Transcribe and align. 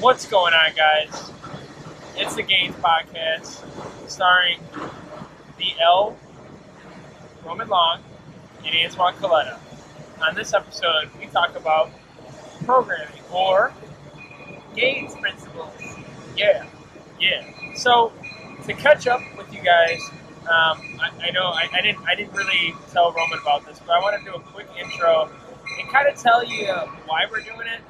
What's 0.00 0.26
going 0.26 0.54
on, 0.54 0.70
guys? 0.76 1.32
It's 2.14 2.36
the 2.36 2.44
Gains 2.44 2.76
Podcast, 2.76 3.64
starring 4.08 4.60
the 5.58 5.72
L, 5.82 6.16
Roman 7.44 7.66
Long, 7.66 8.02
and 8.64 8.76
Antoine 8.76 9.14
Kaleta. 9.14 9.58
On 10.22 10.36
this 10.36 10.54
episode, 10.54 11.10
we 11.18 11.26
talk 11.26 11.56
about 11.56 11.90
programming 12.64 13.08
or 13.32 13.72
Gains 14.76 15.16
principles. 15.16 15.74
Yeah, 16.36 16.64
yeah. 17.18 17.74
So, 17.74 18.12
to 18.66 18.74
catch 18.74 19.08
up 19.08 19.20
with 19.36 19.52
you 19.52 19.62
guys, 19.62 19.98
um, 20.42 20.78
I, 21.00 21.10
I, 21.22 21.30
know 21.32 21.46
I, 21.46 21.68
I, 21.72 21.80
didn't 21.80 22.06
I 22.06 22.14
didn't 22.14 22.34
really 22.34 22.72
tell 22.92 23.12
Roman 23.12 23.40
about 23.40 23.66
this, 23.66 23.80
but 23.80 23.90
I 23.96 23.98
want 23.98 24.16
to 24.24 24.30
do 24.30 24.36
a 24.36 24.40
quick 24.40 24.68
intro 24.80 25.28
and 25.80 25.90
kind 25.90 26.06
of 26.06 26.16
tell 26.16 26.44
you 26.44 26.68
why 27.06 27.24
we're 27.28 27.40
doing 27.40 27.66
it. 27.66 27.80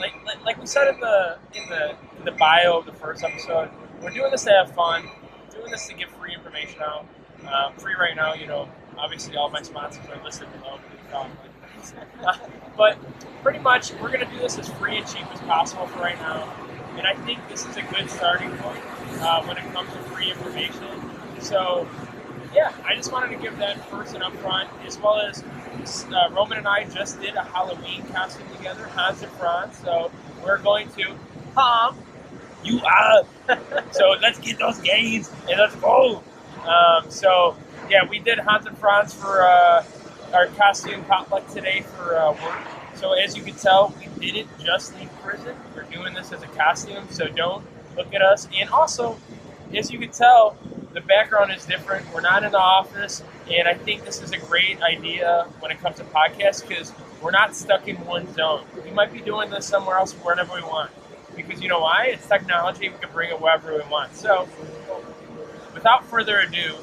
Like, 0.00 0.14
like, 0.24 0.44
like 0.44 0.60
we 0.60 0.66
said 0.66 0.88
in 0.88 1.00
the 1.00 1.38
in 1.54 1.68
the 1.68 1.96
in 2.18 2.24
the 2.24 2.32
bio 2.32 2.78
of 2.78 2.86
the 2.86 2.92
first 2.92 3.24
episode, 3.24 3.70
we're 4.02 4.10
doing 4.10 4.30
this 4.30 4.44
to 4.44 4.50
have 4.50 4.74
fun. 4.74 5.08
Doing 5.54 5.70
this 5.70 5.88
to 5.88 5.94
get 5.94 6.10
free 6.10 6.34
information 6.34 6.80
out. 6.82 7.06
Um, 7.46 7.74
free 7.74 7.94
right 7.94 8.14
now, 8.14 8.34
you 8.34 8.46
know. 8.46 8.68
Obviously, 8.96 9.36
all 9.36 9.48
my 9.48 9.62
sponsors 9.62 10.04
are 10.10 10.22
listed 10.24 10.48
below. 10.52 10.78
but 12.76 12.98
pretty 13.42 13.58
much, 13.60 13.92
we're 13.94 14.08
going 14.08 14.20
to 14.20 14.26
do 14.26 14.38
this 14.38 14.58
as 14.58 14.68
free 14.68 14.98
and 14.98 15.06
cheap 15.06 15.26
as 15.32 15.40
possible 15.40 15.86
for 15.86 16.00
right 16.00 16.18
now. 16.18 16.52
And 16.96 17.06
I 17.06 17.14
think 17.24 17.38
this 17.48 17.64
is 17.64 17.76
a 17.76 17.82
good 17.82 18.10
starting 18.10 18.50
point 18.56 18.82
uh, 19.20 19.44
when 19.44 19.56
it 19.56 19.72
comes 19.72 19.92
to 19.92 19.98
free 20.10 20.30
information. 20.30 20.88
So 21.40 21.88
yeah, 22.54 22.72
I 22.84 22.94
just 22.94 23.12
wanted 23.12 23.36
to 23.36 23.42
give 23.42 23.56
that 23.58 23.78
person 23.90 24.22
up 24.22 24.34
front, 24.36 24.68
as 24.86 24.98
well 24.98 25.20
as 25.20 25.44
uh, 26.12 26.30
Roman 26.32 26.58
and 26.58 26.68
I 26.68 26.84
just 26.84 27.20
did 27.20 27.34
a 27.34 27.42
Halloween 27.44 28.04
costume 28.12 28.46
together, 28.56 28.86
Hans 28.88 29.22
and 29.22 29.32
Franz. 29.32 29.78
So 29.78 30.10
we're 30.42 30.58
going 30.58 30.88
to 30.92 31.14
Tom, 31.54 31.98
you 32.64 32.80
up. 32.80 33.28
so 33.92 34.14
let's 34.20 34.38
get 34.38 34.58
those 34.58 34.78
gains 34.80 35.30
and 35.48 35.58
let's 35.58 35.74
go. 35.76 36.22
Um, 36.64 37.10
so 37.10 37.56
yeah, 37.90 38.08
we 38.08 38.18
did 38.18 38.38
Hans 38.38 38.66
and 38.66 38.76
Franz 38.78 39.14
for 39.14 39.42
uh, 39.42 39.84
our 40.32 40.46
costume 40.48 41.04
potluck 41.04 41.46
today 41.48 41.82
for 41.82 42.16
uh, 42.16 42.32
work. 42.32 42.66
So 42.94 43.12
as 43.12 43.36
you 43.36 43.42
can 43.42 43.54
tell, 43.54 43.94
we 44.20 44.32
didn't 44.32 44.48
just 44.64 44.94
leave 44.98 45.10
prison. 45.22 45.56
We're 45.74 45.84
doing 45.84 46.14
this 46.14 46.32
as 46.32 46.42
a 46.42 46.48
costume, 46.48 47.06
so 47.10 47.28
don't 47.28 47.64
look 47.96 48.12
at 48.12 48.22
us. 48.22 48.48
And 48.58 48.68
also, 48.70 49.18
as 49.74 49.90
you 49.92 49.98
can 49.98 50.10
tell, 50.10 50.56
the 50.98 51.06
background 51.06 51.52
is 51.52 51.64
different. 51.64 52.12
We're 52.12 52.22
not 52.22 52.42
in 52.42 52.50
the 52.50 52.58
office, 52.58 53.22
and 53.48 53.68
I 53.68 53.74
think 53.74 54.04
this 54.04 54.20
is 54.20 54.32
a 54.32 54.38
great 54.38 54.82
idea 54.82 55.46
when 55.60 55.70
it 55.70 55.78
comes 55.78 55.96
to 55.98 56.04
podcasts 56.04 56.66
because 56.66 56.92
we're 57.22 57.30
not 57.30 57.54
stuck 57.54 57.86
in 57.86 57.94
one 58.04 58.32
zone. 58.34 58.64
We 58.84 58.90
might 58.90 59.12
be 59.12 59.20
doing 59.20 59.48
this 59.48 59.64
somewhere 59.64 59.96
else 59.96 60.12
wherever 60.14 60.52
we 60.52 60.62
want 60.62 60.90
because 61.36 61.62
you 61.62 61.68
know 61.68 61.78
why? 61.78 62.06
It's 62.06 62.26
technology. 62.26 62.88
We 62.88 62.98
can 62.98 63.12
bring 63.12 63.30
it 63.30 63.40
wherever 63.40 63.72
we 63.72 63.88
want. 63.88 64.16
So, 64.16 64.48
without 65.72 66.04
further 66.06 66.40
ado, 66.40 66.74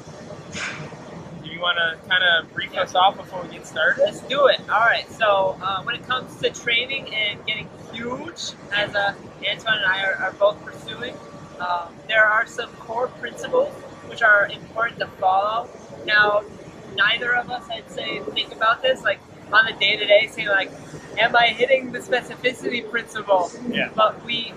do 1.44 1.50
you 1.50 1.60
want 1.60 1.76
to 1.76 2.08
kind 2.08 2.24
of 2.24 2.50
brief 2.54 2.74
us 2.74 2.94
off 2.94 3.18
before 3.18 3.42
we 3.42 3.48
get 3.50 3.66
started? 3.66 4.02
Let's 4.02 4.20
do 4.22 4.46
it. 4.46 4.60
All 4.60 4.80
right. 4.80 5.06
So, 5.12 5.58
uh, 5.60 5.82
when 5.82 5.94
it 5.94 6.06
comes 6.06 6.40
to 6.40 6.48
training 6.48 7.14
and 7.14 7.44
getting 7.44 7.68
huge, 7.92 8.52
as 8.72 8.94
uh, 8.94 9.14
Antoine 9.46 9.74
and 9.74 9.86
I 9.86 10.04
are, 10.04 10.14
are 10.14 10.32
both 10.32 10.64
pursuing, 10.64 11.14
um, 11.60 11.94
there 12.08 12.24
are 12.24 12.46
some 12.46 12.70
core 12.76 13.08
principles 13.08 13.74
which 14.08 14.22
are 14.22 14.46
important 14.46 15.00
to 15.00 15.06
follow. 15.18 15.68
Now, 16.04 16.42
neither 16.94 17.34
of 17.34 17.50
us, 17.50 17.64
I'd 17.70 17.90
say, 17.90 18.20
think 18.34 18.52
about 18.54 18.82
this 18.82 19.02
like 19.02 19.20
on 19.52 19.66
the 19.66 19.72
day 19.72 19.96
to 19.96 20.06
day, 20.06 20.28
saying 20.30 20.48
like, 20.48 20.70
"Am 21.18 21.34
I 21.36 21.48
hitting 21.48 21.92
the 21.92 22.00
specificity 22.00 22.88
principle?" 22.88 23.50
Yeah. 23.68 23.90
But 23.94 24.24
we 24.24 24.52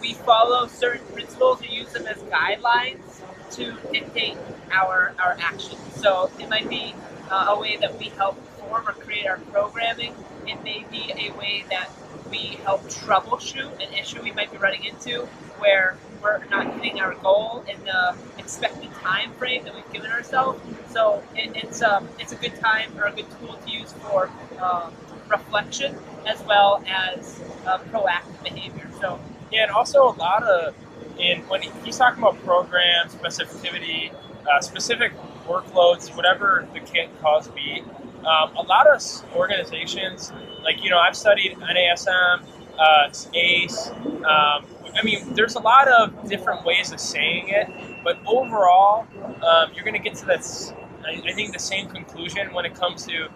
we 0.00 0.14
follow 0.14 0.66
certain 0.66 1.06
principles 1.12 1.62
or 1.62 1.66
use 1.66 1.92
them 1.92 2.06
as 2.06 2.18
guidelines 2.24 3.22
to 3.52 3.76
dictate 3.92 4.36
our 4.70 5.14
our 5.18 5.36
actions. 5.40 5.80
So 5.94 6.30
it 6.38 6.48
might 6.48 6.68
be 6.68 6.94
uh, 7.30 7.46
a 7.48 7.58
way 7.58 7.76
that 7.78 7.98
we 7.98 8.06
help 8.10 8.36
form 8.58 8.86
or 8.86 8.92
create 8.92 9.26
our 9.26 9.38
programming. 9.38 10.14
It 10.46 10.62
may 10.62 10.84
be 10.90 11.12
a 11.16 11.36
way 11.36 11.64
that 11.70 11.88
we 12.30 12.58
help 12.64 12.82
troubleshoot 12.84 13.72
an 13.74 13.92
issue 13.94 14.22
we 14.22 14.32
might 14.32 14.50
be 14.50 14.58
running 14.58 14.84
into 14.84 15.26
where 15.58 15.96
we're 16.22 16.44
not 16.46 16.72
hitting 16.74 17.00
our 17.00 17.14
goal 17.14 17.64
in 17.68 17.82
the 17.84 18.16
expected 18.46 18.92
time 19.02 19.32
frame 19.32 19.64
that 19.64 19.74
we've 19.74 19.92
given 19.92 20.12
ourselves. 20.12 20.60
So 20.90 21.20
it, 21.34 21.50
it's 21.56 21.82
um, 21.82 22.08
it's 22.20 22.32
a 22.32 22.36
good 22.36 22.54
time 22.60 22.96
or 22.96 23.06
a 23.06 23.12
good 23.12 23.26
tool 23.40 23.54
to 23.54 23.70
use 23.70 23.92
for 23.94 24.30
um, 24.60 24.92
reflection 25.28 25.98
as 26.26 26.40
well 26.44 26.82
as 26.86 27.42
uh, 27.66 27.78
proactive 27.90 28.40
behavior. 28.44 28.88
So 29.00 29.18
yeah, 29.50 29.64
and 29.64 29.72
also 29.72 30.04
a 30.04 30.14
lot 30.14 30.44
of 30.44 30.74
in 31.18 31.40
when 31.48 31.62
he's 31.62 31.96
talking 31.98 32.22
about 32.22 32.38
program 32.44 33.08
specificity, 33.08 34.14
uh, 34.48 34.60
specific 34.60 35.12
workloads, 35.48 36.14
whatever 36.16 36.68
the 36.72 36.80
cause 37.20 37.48
be. 37.48 37.82
Um, 38.18 38.56
a 38.56 38.62
lot 38.62 38.86
of 38.88 39.02
organizations, 39.36 40.32
like 40.62 40.82
you 40.84 40.90
know, 40.90 40.98
I've 40.98 41.16
studied 41.16 41.56
NASM, 41.58 42.44
uh, 42.78 43.10
ACE. 43.34 43.88
Um, 43.88 44.66
I 44.96 45.02
mean, 45.04 45.34
there's 45.34 45.54
a 45.56 45.60
lot 45.60 45.88
of 45.88 46.28
different 46.28 46.64
ways 46.64 46.92
of 46.92 47.00
saying 47.00 47.48
it, 47.48 47.68
but 48.06 48.20
overall, 48.24 49.04
um, 49.42 49.72
you're 49.74 49.82
going 49.82 50.00
to 50.00 50.00
get 50.00 50.14
to 50.14 50.26
that. 50.26 50.72
I 51.04 51.32
think 51.32 51.52
the 51.52 51.58
same 51.58 51.88
conclusion 51.88 52.54
when 52.54 52.64
it 52.64 52.72
comes 52.72 53.04
to 53.06 53.26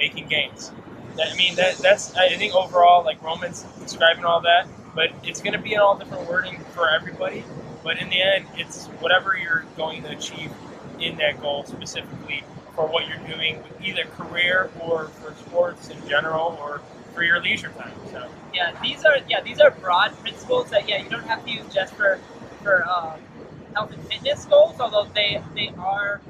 making 0.00 0.26
gains. 0.26 0.72
I 1.16 1.36
mean, 1.36 1.54
that 1.54 1.78
that's 1.78 2.12
I 2.16 2.34
think 2.34 2.52
overall, 2.52 3.04
like 3.04 3.22
Roman's 3.22 3.62
describing 3.80 4.24
all 4.24 4.40
that, 4.40 4.66
but 4.96 5.10
it's 5.22 5.40
going 5.40 5.52
to 5.52 5.60
be 5.60 5.74
in 5.74 5.78
all 5.78 5.96
different 5.96 6.28
wording 6.28 6.58
for 6.74 6.90
everybody. 6.90 7.44
But 7.84 7.98
in 8.00 8.08
the 8.08 8.20
end, 8.20 8.46
it's 8.56 8.86
whatever 8.98 9.36
you're 9.36 9.64
going 9.76 10.02
to 10.02 10.08
achieve 10.08 10.50
in 11.00 11.16
that 11.18 11.40
goal 11.40 11.64
specifically 11.64 12.42
for 12.74 12.88
what 12.88 13.04
you're 13.06 13.28
doing, 13.28 13.62
with 13.62 13.80
either 13.80 14.06
career 14.18 14.72
or 14.80 15.06
for 15.20 15.34
sports 15.36 15.88
in 15.88 16.08
general, 16.08 16.58
or 16.60 16.82
for 17.14 17.22
your 17.22 17.40
leisure 17.40 17.70
time. 17.78 17.94
So 18.10 18.28
yeah, 18.52 18.76
these 18.82 19.04
are 19.04 19.18
yeah 19.28 19.40
these 19.40 19.60
are 19.60 19.70
broad 19.70 20.18
principles 20.20 20.70
that 20.70 20.88
yeah 20.88 21.00
you 21.00 21.08
don't 21.08 21.28
have 21.28 21.44
to 21.44 21.50
use 21.52 21.72
just 21.72 21.94
for 21.94 22.18
for 22.64 22.84
um, 22.88 23.20
health 23.76 23.92
and 23.92 24.02
fitness 24.08 24.46
goals, 24.46 24.80
although 24.80 25.06
they 25.14 25.40
they 25.54 25.70
are 25.78 26.20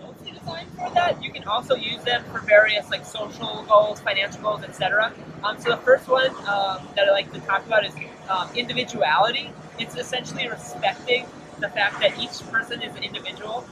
mostly 0.00 0.30
designed 0.30 0.70
for 0.70 0.88
that. 0.94 1.22
You 1.22 1.32
can 1.32 1.44
also 1.44 1.74
use 1.74 2.02
them 2.04 2.22
for 2.30 2.38
various 2.38 2.88
like 2.90 3.04
social 3.04 3.64
goals, 3.68 4.00
financial 4.00 4.40
goals, 4.40 4.62
etc. 4.62 5.12
Um, 5.42 5.58
so 5.60 5.70
the 5.70 5.78
first 5.78 6.08
one 6.08 6.30
um, 6.46 6.88
that 6.94 7.08
I 7.08 7.10
like 7.10 7.32
to 7.32 7.40
talk 7.40 7.66
about 7.66 7.84
is 7.84 7.94
um, 8.28 8.48
individuality. 8.54 9.50
It's 9.78 9.96
essentially 9.96 10.48
respecting 10.48 11.26
the 11.58 11.68
fact 11.68 12.00
that 12.00 12.16
each 12.18 12.38
person 12.52 12.82
is 12.82 12.94
an 12.94 13.02
individual 13.02 13.66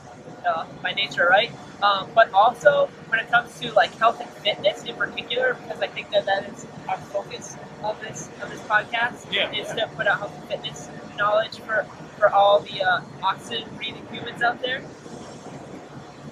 uh, 0.45 0.67
by 0.83 0.93
nature, 0.93 1.29
right? 1.31 1.53
Um, 1.83 2.09
but 2.15 2.33
also 2.33 2.89
when 3.09 3.21
it 3.21 3.31
comes 3.31 3.61
to 3.61 3.73
like 3.75 3.95
health 3.99 4.21
and 4.21 4.31
fitness 4.43 4.83
in 4.85 4.97
particular, 4.97 5.55
because 5.55 5.81
I 5.81 5.87
think 5.87 6.11
that 6.11 6.27
that 6.27 6.49
is 6.51 6.67
our 6.89 6.99
focus 6.99 7.57
of 7.85 8.01
this 8.01 8.29
of 8.43 8.51
this 8.51 8.61
podcast 8.63 9.31
yeah, 9.31 9.53
is 9.53 9.69
yeah. 9.69 9.85
to 9.85 9.89
put 9.95 10.09
out 10.09 10.19
health 10.19 10.35
and 10.37 10.49
fitness 10.49 10.89
knowledge 11.17 11.59
for 11.59 11.87
for 12.19 12.31
all 12.31 12.61
the 12.61 12.83
uh, 12.83 13.01
oxygen 13.23 13.69
breathing 13.77 14.07
humans 14.11 14.43
out 14.43 14.61
there. 14.63 14.83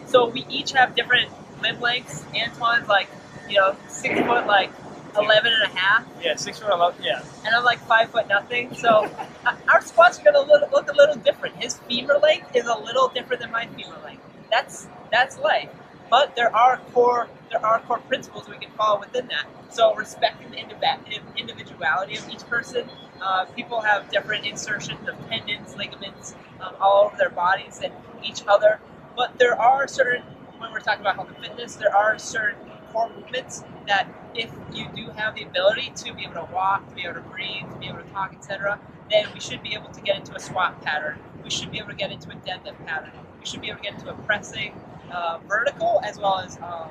So 0.06 0.28
we 0.28 0.47
each 0.49 0.72
have 0.72 0.95
different 0.95 1.31
limb 1.62 1.81
lengths. 1.81 2.25
Antoine's 2.34 2.89
like 2.89 3.09
you 3.49 3.56
know 3.59 3.77
six 3.89 4.19
foot 4.21 4.47
like 4.47 4.71
11 5.17 5.53
and 5.53 5.72
a 5.72 5.77
half. 5.77 6.06
Yeah, 6.22 6.37
six 6.37 6.59
foot 6.59 6.72
eleven. 6.72 7.03
Yeah. 7.03 7.22
And 7.45 7.55
I'm 7.55 7.65
like 7.65 7.81
five 7.81 8.11
foot 8.11 8.28
nothing. 8.28 8.75
So 8.75 9.09
our 9.72 9.81
squats 9.83 10.19
are 10.21 10.25
gonna 10.25 10.41
look, 10.41 10.71
look 10.72 10.91
a 10.91 10.97
little 10.97 11.16
different. 11.16 11.56
His 11.62 11.78
femur 11.89 12.19
length 12.19 12.55
is 12.55 12.66
a 12.66 12.75
little 12.78 13.09
different 13.09 13.43
than 13.43 13.51
my 13.51 13.66
femur 13.66 13.99
length. 14.05 14.22
That's 14.51 14.89
that's 15.11 15.39
life. 15.39 15.71
But 16.11 16.37
there 16.37 16.55
are 16.55 16.78
core 16.93 17.28
there 17.51 17.65
are 17.65 17.81
core 17.81 17.99
principles 18.01 18.49
we 18.49 18.56
can 18.56 18.71
follow 18.72 19.01
within 19.01 19.28
that. 19.28 19.47
So 19.71 19.95
respecting 19.95 20.51
the 20.51 20.59
individuality 20.59 22.16
of 22.16 22.28
each 22.28 22.47
person. 22.48 22.89
Uh, 23.21 23.45
people 23.47 23.81
have 23.81 24.11
different 24.11 24.45
insertions 24.47 25.09
of 25.09 25.15
tendons, 25.28 25.77
ligaments, 25.77 26.34
um, 26.61 26.75
all 26.81 27.05
over 27.07 27.16
their 27.16 27.31
bodies 27.31 27.81
and 27.83 27.93
each 28.22 28.43
other. 28.47 28.81
But 29.16 29.39
there 29.39 29.61
are 29.61 29.87
certain 29.89 30.22
when 30.59 30.72
we're 30.72 30.81
talking 30.81 31.01
about 31.01 31.16
health 31.16 31.28
and 31.28 31.39
fitness, 31.45 31.77
there 31.77 31.95
are 31.95 32.19
certain 32.19 32.71
core 32.93 33.11
movements 33.15 33.65
that 33.87 34.09
if 34.34 34.51
you 34.72 34.87
do 34.95 35.11
have 35.11 35.34
the 35.34 35.43
ability 35.43 35.93
to 35.97 36.15
be 36.15 36.25
able 36.25 36.34
to 36.34 36.49
walk, 36.53 36.89
to 36.89 36.95
be 36.95 37.03
able 37.03 37.15
to 37.15 37.21
breathe, 37.21 37.71
to 37.71 37.78
be 37.78 37.87
able 37.87 37.99
to 37.99 38.11
talk, 38.11 38.33
etc., 38.34 38.81
then 39.11 39.27
we 39.34 39.41
should 39.41 39.63
be 39.63 39.75
able 39.75 39.91
to 39.91 40.01
get 40.01 40.17
into 40.17 40.34
a 40.34 40.41
squat 40.41 40.81
pattern. 40.83 41.19
We 41.43 41.51
should 41.51 41.71
be 41.71 41.78
able 41.78 41.91
to 41.91 41.97
get 41.97 42.10
into 42.10 42.31
a 42.31 42.34
deadlift 42.34 42.84
pattern. 42.87 43.13
We 43.39 43.47
should 43.47 43.60
be 43.60 43.69
able 43.69 43.78
to 43.78 43.84
get 43.84 43.95
into 43.95 44.10
a 44.10 44.15
pressing 44.15 44.72
uh, 45.13 45.39
vertical 45.47 46.01
as 46.05 46.19
well 46.19 46.39
as 46.39 46.57
um, 46.59 46.89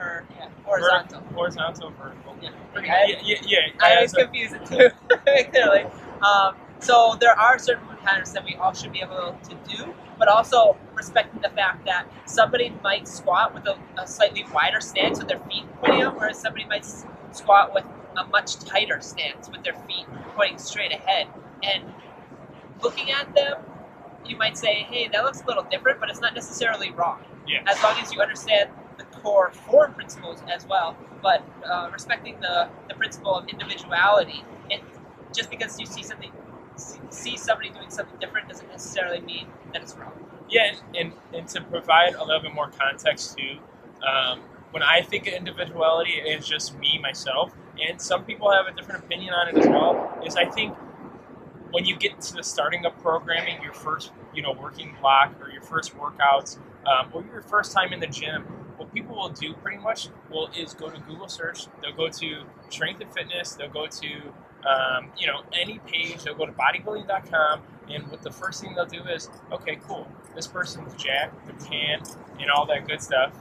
or, 0.00 0.24
yeah, 0.36 0.48
horizontal. 0.64 1.20
Vertic- 1.20 1.34
horizontal, 1.34 1.90
vertical. 1.90 2.36
Yeah. 2.42 2.50
Pretty 2.72 2.90
I- 2.90 3.04
yeah, 3.08 3.16
yeah, 3.22 3.36
yeah. 3.46 3.58
I 3.80 3.92
as 4.02 4.14
always 4.14 4.14
a- 4.14 4.24
confuse 4.24 4.52
it 4.52 4.66
too, 4.66 4.90
clearly. 5.52 5.84
Um, 6.22 6.56
so 6.78 7.16
there 7.20 7.38
are 7.38 7.58
certain 7.58 7.82
movement 7.84 8.02
patterns 8.04 8.32
that 8.32 8.44
we 8.44 8.54
all 8.56 8.72
should 8.72 8.92
be 8.92 9.00
able 9.02 9.38
to 9.48 9.54
do, 9.68 9.94
but 10.18 10.28
also 10.28 10.76
respecting 10.94 11.40
the 11.42 11.50
fact 11.50 11.84
that 11.86 12.06
somebody 12.24 12.70
might 12.82 13.06
squat 13.06 13.54
with 13.54 13.66
a, 13.66 13.78
a 14.00 14.06
slightly 14.06 14.44
wider 14.52 14.80
stance 14.80 15.18
with 15.18 15.28
their 15.28 15.38
feet 15.40 15.64
pointing 15.82 16.02
out, 16.02 16.16
whereas 16.16 16.38
somebody 16.40 16.64
might 16.66 16.82
s- 16.82 17.04
squat 17.32 17.74
with 17.74 17.84
a 18.16 18.24
much 18.28 18.56
tighter 18.60 19.00
stance 19.00 19.48
with 19.50 19.62
their 19.62 19.74
feet 19.86 20.06
pointing 20.36 20.58
straight 20.58 20.92
ahead. 20.92 21.26
And 21.62 21.84
looking 22.82 23.10
at 23.10 23.34
them, 23.34 23.58
you 24.24 24.36
might 24.36 24.56
say, 24.56 24.86
hey, 24.90 25.08
that 25.12 25.24
looks 25.24 25.42
a 25.42 25.46
little 25.46 25.64
different, 25.64 26.00
but 26.00 26.08
it's 26.10 26.20
not 26.20 26.34
necessarily 26.34 26.90
wrong. 26.92 27.20
Yeah. 27.46 27.62
As 27.66 27.82
long 27.82 27.98
as 27.98 28.12
you 28.12 28.20
understand 28.20 28.70
the 28.70 28.79
core 29.22 29.52
form 29.52 29.94
principles 29.94 30.42
as 30.52 30.66
well, 30.66 30.96
but 31.22 31.42
uh, 31.64 31.90
respecting 31.92 32.40
the, 32.40 32.68
the 32.88 32.94
principle 32.94 33.34
of 33.34 33.48
individuality. 33.48 34.44
It, 34.68 34.82
just 35.34 35.50
because 35.50 35.78
you 35.78 35.86
see 35.86 36.02
something, 36.02 36.32
see 37.10 37.36
somebody 37.36 37.70
doing 37.70 37.90
something 37.90 38.18
different 38.18 38.48
doesn't 38.48 38.68
necessarily 38.68 39.20
mean 39.20 39.46
that 39.72 39.82
it's 39.82 39.96
wrong. 39.96 40.12
Yeah, 40.48 40.72
and, 40.98 41.12
and 41.32 41.46
to 41.48 41.60
provide 41.62 42.14
a 42.14 42.24
little 42.24 42.42
bit 42.42 42.52
more 42.52 42.70
context 42.70 43.38
too, 43.38 43.58
um, 44.04 44.40
when 44.72 44.82
I 44.82 45.02
think 45.02 45.26
of 45.26 45.34
individuality, 45.34 46.14
it's 46.24 46.48
just 46.48 46.76
me, 46.78 46.98
myself, 47.00 47.52
and 47.80 48.00
some 48.00 48.24
people 48.24 48.50
have 48.50 48.66
a 48.66 48.76
different 48.76 49.04
opinion 49.04 49.34
on 49.34 49.48
it 49.48 49.58
as 49.58 49.66
well. 49.66 50.18
Is 50.24 50.36
I 50.36 50.44
think 50.44 50.76
when 51.70 51.84
you 51.84 51.96
get 51.96 52.20
to 52.20 52.34
the 52.34 52.42
starting 52.42 52.84
of 52.84 52.96
programming, 52.98 53.62
your 53.62 53.72
first, 53.72 54.12
you 54.34 54.42
know, 54.42 54.52
working 54.52 54.96
block 55.00 55.34
or 55.40 55.50
your 55.50 55.62
first 55.62 55.96
workouts, 55.96 56.58
um, 56.86 57.10
or 57.12 57.24
your 57.32 57.42
first 57.42 57.72
time 57.72 57.92
in 57.92 58.00
the 58.00 58.06
gym, 58.06 58.44
what 58.80 58.94
people 58.94 59.14
will 59.14 59.28
do 59.28 59.52
pretty 59.52 59.76
much 59.76 60.08
will 60.30 60.48
is 60.58 60.72
go 60.72 60.88
to 60.88 60.98
Google 61.00 61.28
search. 61.28 61.66
They'll 61.82 61.94
go 61.94 62.08
to 62.08 62.44
strength 62.70 63.02
and 63.02 63.12
fitness. 63.12 63.52
They'll 63.52 63.68
go 63.68 63.86
to 63.86 64.08
um, 64.66 65.12
you 65.18 65.26
know 65.26 65.42
any 65.52 65.78
page. 65.80 66.24
They'll 66.24 66.34
go 66.34 66.46
to 66.46 66.52
bodybuilding.com, 66.52 67.60
and 67.90 68.10
what 68.10 68.22
the 68.22 68.30
first 68.30 68.62
thing 68.62 68.74
they'll 68.74 68.86
do 68.86 69.02
is, 69.04 69.28
okay, 69.52 69.78
cool. 69.86 70.10
This 70.34 70.46
person's 70.46 70.94
jacked, 70.94 71.46
they're 71.46 71.68
tan, 71.68 72.00
and 72.40 72.50
all 72.50 72.64
that 72.66 72.88
good 72.88 73.02
stuff. 73.02 73.34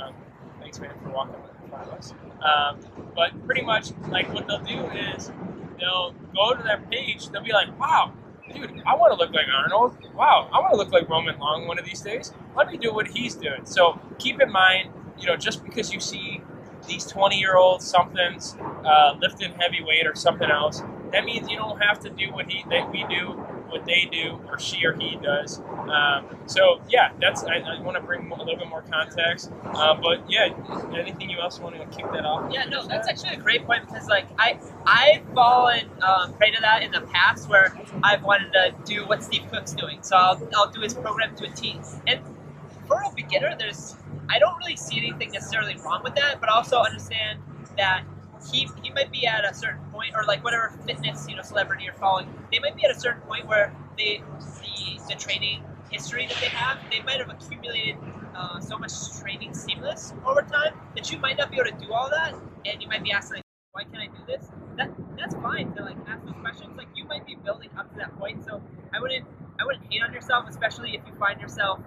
Um, 0.00 0.14
thanks, 0.60 0.78
man, 0.78 0.92
for 1.02 1.10
walking 1.10 1.34
in 1.34 1.70
front 1.70 1.88
of 1.88 1.94
us. 1.94 2.14
Um, 2.44 2.78
but 3.16 3.46
pretty 3.46 3.62
much, 3.62 3.90
like 4.08 4.32
what 4.32 4.46
they'll 4.46 4.62
do 4.62 4.80
is 4.96 5.32
they'll 5.80 6.14
go 6.36 6.54
to 6.54 6.62
that 6.62 6.88
page. 6.88 7.28
They'll 7.30 7.42
be 7.42 7.52
like, 7.52 7.76
wow, 7.80 8.12
dude, 8.52 8.80
I 8.86 8.94
want 8.94 9.12
to 9.12 9.18
look 9.18 9.34
like 9.34 9.46
Arnold. 9.52 9.96
Wow, 10.14 10.48
I 10.52 10.60
want 10.60 10.72
to 10.72 10.76
look 10.76 10.92
like 10.92 11.08
Roman 11.08 11.36
Long 11.40 11.66
one 11.66 11.80
of 11.80 11.84
these 11.84 12.00
days. 12.00 12.32
Let 12.56 12.70
me 12.70 12.78
do 12.78 12.92
what 12.92 13.08
he's 13.08 13.34
doing. 13.34 13.64
So 13.64 14.00
keep 14.18 14.40
in 14.40 14.50
mind, 14.50 14.90
you 15.18 15.26
know, 15.26 15.36
just 15.36 15.64
because 15.64 15.92
you 15.92 16.00
see 16.00 16.40
these 16.86 17.06
20 17.06 17.38
year 17.38 17.56
old 17.56 17.82
somethings 17.82 18.56
uh, 18.84 19.16
lifting 19.20 19.52
heavy 19.58 19.82
weight 19.82 20.06
or 20.06 20.14
something 20.14 20.50
else, 20.50 20.82
that 21.12 21.24
means 21.24 21.48
you 21.48 21.56
don't 21.56 21.80
have 21.80 22.00
to 22.00 22.10
do 22.10 22.32
what 22.32 22.50
he 22.50 22.64
that 22.70 22.90
we 22.90 23.04
do, 23.08 23.30
what 23.68 23.84
they 23.86 24.08
do, 24.10 24.38
or 24.48 24.58
she 24.58 24.84
or 24.84 24.94
he 24.94 25.16
does. 25.22 25.60
Um, 25.88 26.26
so 26.46 26.80
yeah, 26.88 27.12
that's 27.20 27.44
I, 27.44 27.58
I 27.58 27.80
want 27.80 27.96
to 27.96 28.02
bring 28.02 28.30
a 28.30 28.36
little 28.36 28.56
bit 28.56 28.68
more 28.68 28.82
context. 28.90 29.52
Uh, 29.64 29.94
but 29.94 30.28
yeah, 30.28 30.48
anything 30.96 31.30
you 31.30 31.40
else 31.40 31.60
want 31.60 31.76
to 31.76 31.96
kick 31.96 32.10
that 32.12 32.24
off? 32.24 32.52
Yeah, 32.52 32.64
no, 32.64 32.86
that's 32.86 33.08
actually 33.08 33.34
a 33.34 33.40
great 33.40 33.64
point 33.64 33.86
because 33.86 34.08
like 34.08 34.26
I 34.38 34.58
I've 34.86 35.22
fallen 35.34 35.88
um, 36.02 36.34
prey 36.34 36.50
to 36.50 36.60
that 36.60 36.82
in 36.82 36.90
the 36.90 37.02
past 37.02 37.48
where 37.48 37.76
I've 38.02 38.24
wanted 38.24 38.52
to 38.52 38.74
do 38.84 39.06
what 39.06 39.22
Steve 39.22 39.44
Cook's 39.52 39.72
doing, 39.72 40.02
so 40.02 40.16
I'll, 40.16 40.48
I'll 40.56 40.70
do 40.70 40.80
his 40.80 40.94
program 40.94 41.36
to 41.36 41.44
a 41.44 41.50
T. 41.50 41.80
And 42.06 42.20
for 42.86 43.02
a 43.02 43.10
beginner, 43.14 43.54
there's 43.58 43.96
I 44.28 44.38
don't 44.38 44.56
really 44.58 44.76
see 44.76 44.98
anything 44.98 45.30
necessarily 45.32 45.76
wrong 45.84 46.02
with 46.02 46.14
that, 46.16 46.40
but 46.40 46.48
also 46.48 46.78
understand 46.78 47.40
that 47.76 48.04
he, 48.52 48.68
he 48.82 48.90
might 48.90 49.10
be 49.10 49.26
at 49.26 49.44
a 49.44 49.54
certain 49.54 49.82
point, 49.92 50.14
or 50.14 50.24
like 50.24 50.42
whatever 50.44 50.72
fitness 50.86 51.26
you 51.28 51.36
know 51.36 51.42
celebrity 51.42 51.84
you're 51.84 51.94
following, 51.94 52.32
they 52.52 52.58
might 52.58 52.76
be 52.76 52.84
at 52.84 52.90
a 52.90 52.98
certain 52.98 53.22
point 53.22 53.46
where 53.46 53.74
they 53.96 54.22
the 54.60 54.98
the 55.08 55.14
training 55.14 55.62
history 55.90 56.26
that 56.26 56.36
they 56.40 56.48
have, 56.48 56.78
they 56.90 57.00
might 57.02 57.18
have 57.18 57.30
accumulated 57.30 57.96
uh, 58.34 58.58
so 58.60 58.76
much 58.76 58.92
training 59.20 59.54
stimulus 59.54 60.12
over 60.26 60.42
time 60.42 60.74
that 60.96 61.10
you 61.12 61.18
might 61.18 61.38
not 61.38 61.50
be 61.50 61.56
able 61.58 61.70
to 61.70 61.84
do 61.86 61.92
all 61.92 62.10
that, 62.10 62.34
and 62.64 62.82
you 62.82 62.88
might 62.88 63.02
be 63.04 63.12
asking 63.12 63.36
like, 63.36 63.44
why 63.72 63.84
can't 63.84 63.98
I 63.98 64.06
do 64.06 64.24
this? 64.26 64.48
That 64.76 64.90
that's 65.16 65.34
fine 65.36 65.72
to 65.74 65.82
like 65.82 65.96
ask 66.08 66.24
those 66.24 66.34
questions. 66.40 66.76
Like 66.76 66.88
you 66.94 67.04
might 67.04 67.26
be 67.26 67.36
building 67.36 67.70
up 67.78 67.90
to 67.92 67.96
that 67.98 68.16
point, 68.18 68.44
so 68.44 68.60
I 68.92 69.00
wouldn't 69.00 69.24
I 69.60 69.64
wouldn't 69.64 69.84
hate 69.90 70.02
on 70.02 70.12
yourself, 70.12 70.48
especially 70.48 70.94
if 70.94 71.02
you 71.06 71.14
find 71.18 71.40
yourself 71.40 71.80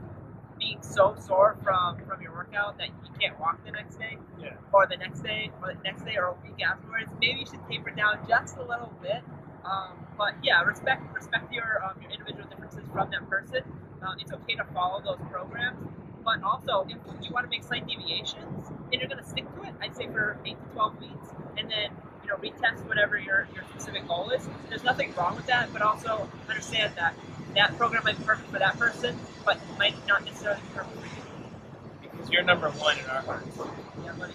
being 0.59 0.81
so 0.81 1.15
sore 1.19 1.57
from 1.63 1.97
from 2.07 2.21
your 2.21 2.33
workout 2.33 2.77
that 2.77 2.87
you 2.87 3.11
can't 3.19 3.39
walk 3.39 3.63
the 3.65 3.71
next 3.71 3.95
day, 3.97 4.17
Yeah. 4.39 4.53
or 4.71 4.87
the 4.87 4.97
next 4.97 5.21
day, 5.21 5.51
or 5.61 5.73
the 5.73 5.81
next 5.83 6.03
day, 6.03 6.15
or 6.17 6.25
a 6.25 6.35
week 6.43 6.61
afterwards. 6.65 7.11
Maybe 7.21 7.39
you 7.41 7.45
should 7.45 7.65
taper 7.67 7.91
down 7.91 8.19
just 8.27 8.57
a 8.57 8.63
little 8.63 8.93
bit. 9.01 9.21
Um, 9.65 9.97
but 10.17 10.33
yeah, 10.43 10.61
respect 10.63 11.13
respect 11.13 11.51
your 11.53 11.83
um, 11.83 12.01
your 12.01 12.11
individual 12.11 12.45
differences 12.49 12.83
from 12.91 13.09
that 13.11 13.29
person. 13.29 13.61
Um, 14.01 14.15
it's 14.19 14.31
okay 14.31 14.55
to 14.55 14.63
follow 14.73 15.01
those 15.01 15.19
programs, 15.29 15.79
but 16.23 16.41
also 16.43 16.85
if 16.89 16.97
you 17.25 17.31
want 17.33 17.45
to 17.45 17.49
make 17.49 17.63
slight 17.63 17.87
deviations 17.87 18.67
and 18.91 18.93
you're 19.01 19.09
going 19.09 19.21
to 19.23 19.27
stick 19.29 19.45
to 19.55 19.63
it, 19.63 19.73
I'd 19.81 19.95
say 19.95 20.07
for 20.07 20.37
eight 20.45 20.57
to 20.61 20.69
twelve 20.73 20.99
weeks, 20.99 21.27
and 21.57 21.69
then 21.69 21.89
you 22.23 22.29
know 22.29 22.35
retest 22.37 22.85
whatever 22.87 23.17
your 23.17 23.47
your 23.53 23.63
specific 23.71 24.07
goal 24.07 24.29
is. 24.29 24.47
There's 24.69 24.83
nothing 24.83 25.13
wrong 25.15 25.35
with 25.35 25.47
that, 25.47 25.73
but 25.73 25.81
also 25.81 26.29
understand 26.49 26.93
that 26.95 27.13
that 27.55 27.77
program 27.77 28.03
might 28.03 28.17
be 28.17 28.23
perfect 28.23 28.51
for 28.51 28.59
that 28.59 28.77
person, 28.79 29.17
but 29.45 29.57
might 29.77 29.95
not 30.07 30.25
necessarily 30.25 30.61
be 30.61 30.67
perfect 30.75 30.97
for 30.99 31.05
you. 31.05 32.09
Because 32.09 32.29
you're 32.29 32.43
number 32.43 32.69
one 32.71 32.97
in 32.99 33.05
our 33.05 33.21
hearts. 33.21 33.57
Yeah, 34.03 34.13
buddy. 34.13 34.33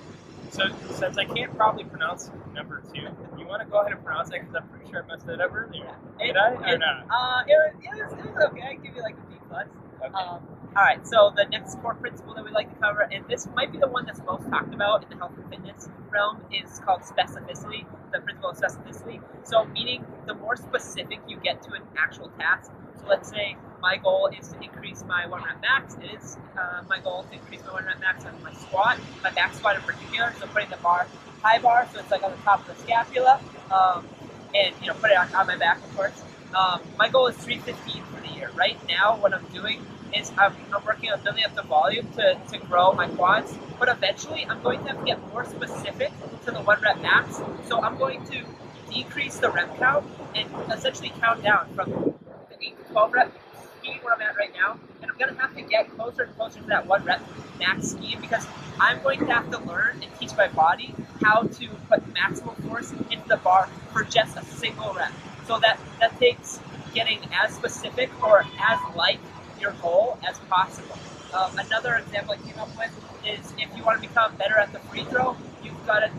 So 0.50 0.64
since 0.90 1.16
I 1.16 1.24
can't 1.24 1.54
probably 1.56 1.84
pronounce 1.84 2.30
number 2.54 2.82
two, 2.92 3.08
you 3.38 3.46
want 3.46 3.62
to 3.62 3.68
go 3.68 3.80
ahead 3.80 3.92
and 3.92 4.04
pronounce 4.04 4.30
that 4.30 4.40
because 4.40 4.54
I'm 4.56 4.68
pretty 4.68 4.90
sure 4.90 5.02
I 5.02 5.06
messed 5.06 5.28
it 5.28 5.40
up 5.40 5.54
earlier. 5.54 5.96
Did 6.20 6.36
I 6.36 6.52
or 6.52 6.74
it, 6.74 6.78
not? 6.78 7.06
Uh, 7.08 7.42
it 7.48 7.56
was, 7.56 7.74
it 7.82 8.04
was, 8.04 8.12
it 8.12 8.34
was 8.34 8.44
okay. 8.50 8.62
I 8.62 8.74
give 8.74 8.94
you 8.94 9.02
like 9.02 9.14
a 9.14 9.30
B 9.30 9.36
plus. 9.48 9.66
Okay. 10.04 10.12
Um, 10.12 10.42
all 10.74 10.82
right. 10.82 11.06
So 11.06 11.32
the 11.36 11.44
next 11.44 11.80
core 11.82 11.94
principle 11.94 12.34
that 12.34 12.44
we 12.44 12.50
like 12.50 12.72
to 12.72 12.80
cover, 12.80 13.02
and 13.02 13.24
this 13.28 13.46
might 13.54 13.72
be 13.72 13.78
the 13.78 13.88
one 13.88 14.06
that's 14.06 14.20
most 14.24 14.48
talked 14.48 14.72
about 14.72 15.02
in 15.02 15.10
the 15.10 15.16
health 15.16 15.32
and 15.36 15.48
fitness 15.50 15.88
realm, 16.10 16.40
is 16.50 16.80
called 16.80 17.02
specificity. 17.02 17.84
The 18.12 18.20
principle 18.20 18.50
of 18.50 18.56
specificity. 18.56 19.20
So 19.44 19.64
meaning 19.66 20.06
the 20.26 20.34
more 20.34 20.56
specific 20.56 21.20
you 21.28 21.36
get 21.38 21.62
to 21.64 21.72
an 21.72 21.82
actual 21.96 22.28
task. 22.38 22.70
So 22.98 23.06
let's 23.06 23.28
say 23.28 23.56
my 23.82 23.98
goal 23.98 24.30
is 24.38 24.48
to 24.48 24.62
increase 24.62 25.04
my 25.06 25.26
one 25.26 25.44
rep 25.44 25.60
max. 25.60 25.94
It 25.96 26.18
is 26.18 26.38
uh, 26.58 26.82
my 26.88 27.00
goal 27.00 27.24
to 27.24 27.34
increase 27.34 27.62
my 27.66 27.72
one 27.72 27.84
rep 27.84 28.00
max 28.00 28.24
on 28.24 28.42
my 28.42 28.52
squat, 28.54 28.98
my 29.22 29.30
back 29.30 29.54
squat 29.54 29.76
in 29.76 29.82
particular. 29.82 30.32
So 30.40 30.46
putting 30.46 30.70
the 30.70 30.78
bar 30.78 31.06
high 31.42 31.58
bar, 31.58 31.86
so 31.92 31.98
it's 31.98 32.10
like 32.10 32.22
on 32.22 32.30
the 32.30 32.36
top 32.38 32.66
of 32.66 32.74
the 32.76 32.82
scapula, 32.82 33.40
um, 33.70 34.06
and 34.54 34.74
you 34.80 34.86
know 34.86 34.94
put 34.94 35.10
it 35.10 35.18
on, 35.18 35.34
on 35.34 35.46
my 35.46 35.56
back, 35.56 35.82
of 35.84 35.96
course. 35.96 36.22
Um, 36.54 36.80
my 36.98 37.08
goal 37.08 37.26
is 37.26 37.36
315 37.36 38.04
for 38.04 38.20
the 38.20 38.34
year. 38.34 38.50
Right 38.54 38.78
now, 38.88 39.16
what 39.16 39.34
I'm 39.34 39.44
doing 39.46 39.84
is 40.14 40.32
I'm, 40.38 40.54
I'm 40.72 40.84
working 40.84 41.10
on 41.10 41.20
building 41.22 41.44
up 41.44 41.54
the 41.54 41.62
volume 41.62 42.08
to, 42.12 42.38
to 42.50 42.58
grow 42.58 42.92
my 42.92 43.08
quads, 43.08 43.56
but 43.78 43.88
eventually 43.88 44.46
I'm 44.48 44.62
going 44.62 44.80
to 44.80 44.88
have 44.90 44.98
to 45.00 45.04
get 45.04 45.26
more 45.28 45.44
specific 45.44 46.12
to 46.44 46.50
the 46.50 46.60
one 46.60 46.80
rep 46.80 47.00
max. 47.00 47.40
So 47.68 47.82
I'm 47.82 47.96
going 47.98 48.24
to 48.26 48.44
decrease 48.90 49.38
the 49.38 49.50
rep 49.50 49.76
count 49.78 50.06
and 50.34 50.48
essentially 50.70 51.12
count 51.20 51.42
down 51.42 51.72
from 51.74 51.90
the 51.90 52.56
8 52.60 52.86
to 52.86 52.92
12 52.92 53.12
rep 53.12 53.32
scheme 53.80 53.98
where 54.02 54.14
I'm 54.14 54.22
at 54.22 54.36
right 54.36 54.52
now, 54.54 54.78
and 55.00 55.10
I'm 55.10 55.18
going 55.18 55.34
to 55.34 55.40
have 55.40 55.54
to 55.56 55.62
get 55.62 55.90
closer 55.96 56.22
and 56.22 56.36
closer 56.36 56.60
to 56.60 56.66
that 56.66 56.86
one 56.86 57.04
rep 57.04 57.20
max 57.58 57.88
scheme 57.90 58.20
because 58.20 58.46
I'm 58.80 59.02
going 59.02 59.20
to 59.20 59.26
have 59.26 59.50
to 59.50 59.58
learn 59.58 60.02
and 60.02 60.10
teach 60.18 60.36
my 60.36 60.48
body 60.48 60.94
how 61.22 61.42
to 61.42 61.68
put 61.90 62.12
maximum 62.12 62.54
force 62.56 62.92
into 62.92 63.28
the 63.28 63.36
bar 63.36 63.68
for 63.92 64.04
just 64.04 64.36
a 64.36 64.44
single 64.44 64.92
rep. 64.94 65.12
So 65.46 65.58
that 65.60 65.78
that 66.00 66.18
takes 66.18 66.60
getting 66.94 67.20
as 67.42 67.54
specific 67.54 68.10
or 68.22 68.40
as 68.40 68.78
like 68.96 69.18
your 69.62 69.72
goal 69.80 70.18
as 70.28 70.38
possible. 70.50 70.98
Um, 71.32 71.58
another 71.58 71.94
example 71.94 72.34
I 72.34 72.46
came 72.46 72.58
up 72.58 72.68
with 72.76 72.90
is 73.24 73.54
if 73.56 73.74
you 73.76 73.84
want 73.84 74.02
to 74.02 74.06
become 74.06 74.36
better 74.36 74.58
at 74.58 74.72
the 74.72 74.80
free 74.80 75.04
throw, 75.04 75.36
you've 75.62 75.86
got 75.86 76.00
to 76.00 76.10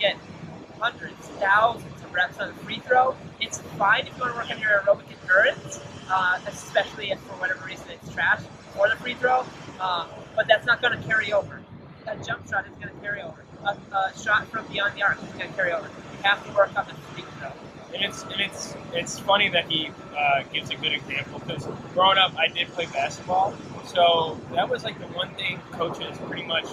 get 0.00 0.16
hundreds, 0.80 1.28
thousands 1.38 2.02
of 2.02 2.12
reps 2.12 2.38
on 2.40 2.48
the 2.48 2.54
free 2.64 2.80
throw. 2.80 3.16
It's 3.40 3.58
fine 3.78 4.06
if 4.06 4.14
you 4.16 4.20
want 4.20 4.32
to 4.32 4.38
work 4.38 4.50
on 4.50 4.58
your 4.58 4.70
aerobic 4.70 5.04
endurance, 5.20 5.80
uh, 6.10 6.40
especially 6.46 7.10
if 7.10 7.20
for 7.20 7.34
whatever 7.34 7.64
reason 7.64 7.86
it's 7.90 8.12
trash 8.12 8.42
for 8.74 8.88
the 8.88 8.96
free 8.96 9.14
throw, 9.14 9.46
um, 9.80 10.08
but 10.34 10.48
that's 10.48 10.66
not 10.66 10.82
going 10.82 10.98
to 11.00 11.06
carry 11.06 11.32
over. 11.32 11.60
A 12.06 12.16
jump 12.16 12.48
shot 12.48 12.66
is 12.66 12.74
going 12.82 12.92
to 12.92 13.00
carry 13.00 13.22
over. 13.22 13.44
A, 13.64 13.96
a 13.96 14.12
shot 14.18 14.48
from 14.48 14.66
beyond 14.66 14.96
the 14.96 15.02
arc 15.02 15.22
is 15.22 15.28
going 15.32 15.50
to 15.50 15.56
carry 15.56 15.72
over. 15.72 15.86
You 15.86 16.22
have 16.22 16.44
to 16.46 16.52
work 16.52 16.76
on 16.76 16.86
the. 16.86 17.03
And 17.94 18.02
it's 18.04 18.22
and 18.24 18.40
it's 18.40 18.74
it's 18.92 19.18
funny 19.20 19.48
that 19.50 19.70
he 19.70 19.90
uh, 20.16 20.42
gives 20.52 20.70
a 20.70 20.76
good 20.76 20.92
example 20.92 21.40
because 21.40 21.66
growing 21.94 22.18
up 22.18 22.36
I 22.36 22.48
did 22.48 22.68
play 22.68 22.86
basketball, 22.86 23.54
so 23.86 24.38
that 24.52 24.68
was 24.68 24.84
like 24.84 24.98
the 24.98 25.06
one 25.06 25.30
thing 25.34 25.60
coaches 25.72 26.16
pretty 26.26 26.44
much 26.44 26.66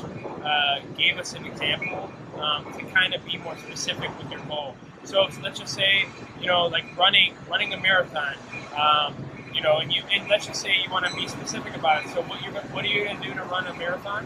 uh, 0.43 0.79
gave 0.97 1.17
us 1.17 1.33
an 1.33 1.45
example 1.45 2.11
um, 2.39 2.65
to 2.73 2.83
kind 2.85 3.13
of 3.13 3.23
be 3.25 3.37
more 3.37 3.57
specific 3.57 4.09
with 4.17 4.31
your 4.31 4.39
goal. 4.41 4.75
So 5.03 5.27
let's 5.43 5.59
just 5.59 5.73
say 5.73 6.05
you 6.39 6.47
know 6.47 6.67
like 6.67 6.85
running 6.97 7.35
running 7.49 7.73
a 7.73 7.77
marathon, 7.77 8.35
um, 8.75 9.15
you 9.53 9.61
know, 9.61 9.77
and 9.77 9.91
you 9.93 10.01
and 10.11 10.27
let's 10.29 10.47
just 10.47 10.61
say 10.61 10.73
you 10.83 10.91
want 10.91 11.05
to 11.05 11.13
be 11.15 11.27
specific 11.27 11.75
about 11.75 12.03
it. 12.05 12.09
So 12.09 12.21
what 12.23 12.41
you're 12.41 12.53
what 12.53 12.83
are 12.83 12.87
you 12.87 13.03
going 13.03 13.21
to 13.21 13.27
do 13.27 13.33
to 13.33 13.43
run 13.43 13.67
a 13.67 13.73
marathon? 13.75 14.25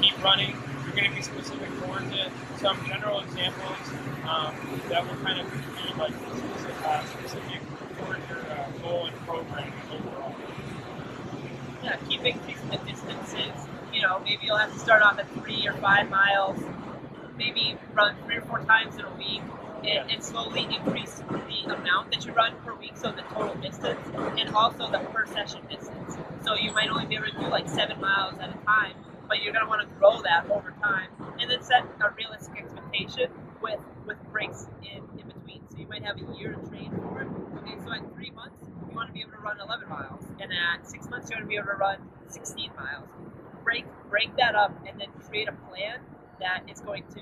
Keep 0.00 0.22
running. 0.22 0.56
Going 0.98 1.10
to 1.10 1.16
be 1.16 1.22
specific 1.22 1.68
towards 1.78 2.10
it. 2.10 2.28
Some 2.56 2.84
general 2.84 3.20
examples 3.20 3.78
um, 4.28 4.52
that 4.88 5.06
will 5.06 5.14
kind 5.22 5.38
of 5.38 5.48
be 5.52 5.94
like 5.96 6.12
specific, 6.12 6.74
uh, 6.84 7.04
specific 7.04 7.60
towards 7.98 8.28
your 8.28 8.40
uh, 8.40 8.68
goal 8.82 9.06
and 9.06 9.16
program 9.18 9.72
overall. 9.92 10.34
yeah, 11.84 11.96
keep 12.08 12.24
increasing 12.24 12.68
the 12.70 12.78
distances. 12.78 13.68
You 13.94 14.02
know, 14.02 14.18
maybe 14.24 14.46
you'll 14.46 14.56
have 14.56 14.72
to 14.72 14.78
start 14.80 15.02
off 15.02 15.20
at 15.20 15.30
three 15.34 15.68
or 15.68 15.74
five 15.74 16.10
miles, 16.10 16.58
maybe 17.36 17.76
run 17.94 18.16
three 18.24 18.38
or 18.38 18.42
four 18.42 18.58
times 18.64 18.96
in 18.96 19.04
a 19.04 19.14
week 19.14 19.42
and, 19.84 20.10
and 20.10 20.20
slowly 20.20 20.64
increase 20.64 21.22
the 21.28 21.74
amount 21.76 22.10
that 22.10 22.26
you 22.26 22.32
run 22.32 22.56
per 22.64 22.74
week, 22.74 22.96
so 22.96 23.12
the 23.12 23.22
total 23.32 23.54
distance, 23.62 24.04
and 24.36 24.48
also 24.48 24.90
the 24.90 24.98
per 24.98 25.26
session 25.26 25.60
distance. 25.70 26.16
So 26.44 26.56
you 26.56 26.72
might 26.72 26.88
only 26.90 27.06
be 27.06 27.14
able 27.14 27.26
to 27.26 27.38
do 27.38 27.46
like 27.46 27.68
seven 27.68 28.00
miles 28.00 28.34
at 28.40 28.50
a 28.50 28.58
time, 28.66 28.94
but 29.28 29.42
you're 29.42 29.52
gonna 29.52 29.68
want 29.68 29.82
to 29.82 29.94
grow 29.96 30.20
that 30.22 30.50
over 30.50 30.74
time, 30.82 31.10
and 31.38 31.50
then 31.50 31.62
set 31.62 31.84
a 32.00 32.10
realistic 32.16 32.58
expectation 32.58 33.30
with 33.62 33.78
with 34.06 34.16
breaks 34.32 34.66
in, 34.82 35.04
in 35.20 35.26
between. 35.26 35.62
So 35.70 35.78
you 35.78 35.86
might 35.86 36.02
have 36.04 36.16
a 36.16 36.36
year 36.36 36.54
to 36.54 36.68
train 36.68 36.90
for 36.96 37.22
it. 37.22 37.28
Okay, 37.58 37.76
so 37.84 37.92
at 37.92 38.02
three 38.14 38.30
months 38.30 38.56
you 38.88 38.96
want 38.96 39.08
to 39.08 39.12
be 39.12 39.20
able 39.20 39.32
to 39.32 39.38
run 39.38 39.60
11 39.60 39.88
miles, 39.88 40.24
and 40.40 40.50
at 40.50 40.88
six 40.88 41.08
months 41.08 41.30
you 41.30 41.36
want 41.36 41.44
to 41.44 41.48
be 41.48 41.56
able 41.56 41.66
to 41.66 41.74
run 41.74 41.98
16 42.28 42.70
miles. 42.74 43.08
Break 43.62 43.84
break 44.08 44.34
that 44.36 44.54
up, 44.54 44.72
and 44.88 44.98
then 44.98 45.08
create 45.28 45.48
a 45.48 45.56
plan 45.68 46.00
that 46.40 46.62
is 46.70 46.80
going 46.80 47.04
to 47.14 47.20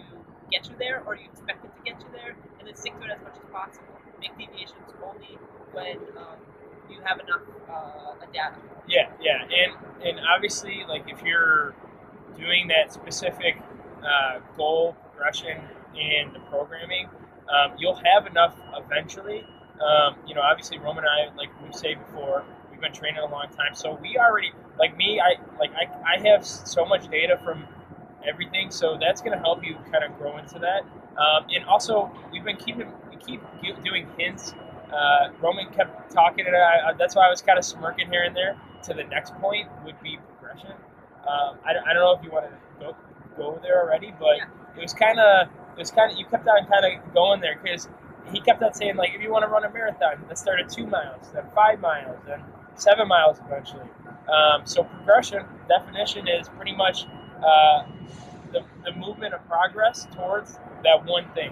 get 0.51 0.69
you 0.69 0.75
there, 0.79 1.03
or 1.07 1.17
you 1.17 1.27
expect 1.33 1.65
it 1.65 1.75
to 1.75 1.83
get 1.83 2.01
you 2.01 2.07
there, 2.13 2.37
and 2.59 2.69
then 2.69 2.75
stick 2.77 2.97
to 3.01 3.05
it 3.05 3.11
as 3.11 3.21
much 3.23 3.35
as 3.35 3.51
possible. 3.51 3.99
Make 4.21 4.39
deviations 4.39 4.95
only 5.03 5.39
when 5.73 5.97
um, 6.17 6.39
you 6.89 7.01
have 7.05 7.19
enough 7.21 7.43
uh, 7.69 8.15
data. 8.33 8.55
Yeah, 8.89 9.11
yeah, 9.21 9.43
and 9.43 10.07
and 10.07 10.21
obviously, 10.33 10.85
like 10.89 11.05
if 11.09 11.23
you're 11.23 11.75
doing 12.39 12.69
that 12.69 12.93
specific 12.93 13.57
uh, 14.03 14.41
goal 14.57 14.97
progression 15.11 15.59
in 15.95 16.33
the 16.33 16.41
programming, 16.51 17.09
um, 17.49 17.73
you'll 17.79 18.01
have 18.05 18.27
enough 18.27 18.55
eventually. 18.75 19.47
Um, 19.81 20.17
you 20.27 20.35
know, 20.35 20.41
obviously, 20.41 20.79
Roman 20.79 21.05
and 21.05 21.31
I, 21.33 21.37
like 21.37 21.51
we 21.63 21.73
say 21.73 21.95
before, 21.95 22.45
we've 22.71 22.81
been 22.81 22.93
training 22.93 23.19
a 23.19 23.31
long 23.31 23.49
time, 23.49 23.75
so 23.75 23.99
we 24.01 24.17
already, 24.19 24.53
like 24.79 24.97
me, 24.97 25.21
I 25.21 25.41
like 25.59 25.71
I, 25.73 26.17
I 26.17 26.29
have 26.29 26.47
so 26.47 26.85
much 26.85 27.09
data 27.09 27.39
from 27.45 27.65
everything, 28.27 28.71
so 28.71 28.97
that's 29.01 29.21
going 29.21 29.33
to 29.33 29.39
help 29.39 29.65
you 29.65 29.77
kind 29.93 30.05
of 30.05 30.17
grow 30.19 30.39
into 30.39 30.59
that. 30.61 30.83
Um, 31.19 31.47
and 31.55 31.65
also, 31.67 32.11
we've 32.33 32.45
been 32.45 32.57
keeping 32.57 32.91
we 33.11 33.17
keep 33.17 33.41
doing 33.85 34.07
hints. 34.19 34.55
Uh, 34.93 35.31
Roman 35.43 35.69
kept 35.73 36.13
talking, 36.13 36.47
and 36.47 36.57
I, 36.57 36.91
I, 36.91 36.93
that's 36.99 37.17
why 37.17 37.27
I 37.27 37.31
was 37.31 37.43
kind 37.43 37.59
of 37.59 37.65
smirking 37.65 38.11
here 38.11 38.23
and 38.23 38.35
there. 38.37 38.57
To 38.85 38.95
the 38.95 39.05
next 39.05 39.35
point 39.37 39.69
would 39.85 40.01
be 40.01 40.19
progression. 40.39 40.73
Um, 41.27 41.59
I, 41.65 41.71
I 41.87 41.93
don't 41.93 42.03
know 42.03 42.17
if 42.19 42.25
you 42.25 42.31
want 42.31 42.47
to 42.47 42.57
go 42.85 42.97
go 43.37 43.59
there 43.63 43.83
already, 43.83 44.15
but 44.19 44.37
Yeah. 44.39 44.45
it 44.77 44.83
was 44.83 44.95
kind 44.95 45.19
of 45.19 45.49
it 45.77 45.79
was 45.79 45.91
kind 45.91 46.11
of 46.13 46.19
you 46.19 46.25
kept 46.27 46.47
on 46.49 46.67
kind 46.67 46.85
of 46.85 47.15
going 47.15 47.41
there 47.41 47.59
because 47.63 47.89
he 48.33 48.41
kept 48.41 48.63
on 48.63 48.73
saying 48.75 48.97
like 48.97 49.11
if 49.15 49.21
you 49.23 49.31
want 49.31 49.45
to 49.45 49.49
run 49.49 49.65
a 49.65 49.71
marathon, 49.71 50.25
let's 50.29 50.41
start 50.41 50.61
at 50.61 50.69
two 50.71 50.87
miles, 50.87 51.29
then 51.35 51.45
five 51.55 51.81
miles, 51.81 52.19
then 52.27 52.43
seven 52.75 53.09
miles 53.09 53.39
eventually. 53.47 53.89
Um, 54.29 54.63
so 54.67 54.85
progression 54.85 55.45
definition 55.69 56.27
is 56.29 56.49
pretty 56.51 56.75
much 56.75 57.05
uh, 57.45 57.85
the, 58.53 58.65
the 58.85 58.93
movement 58.93 59.35
of 59.35 59.47
progress 59.49 60.07
towards 60.15 60.59
that 60.83 61.05
one 61.07 61.29
thing. 61.35 61.51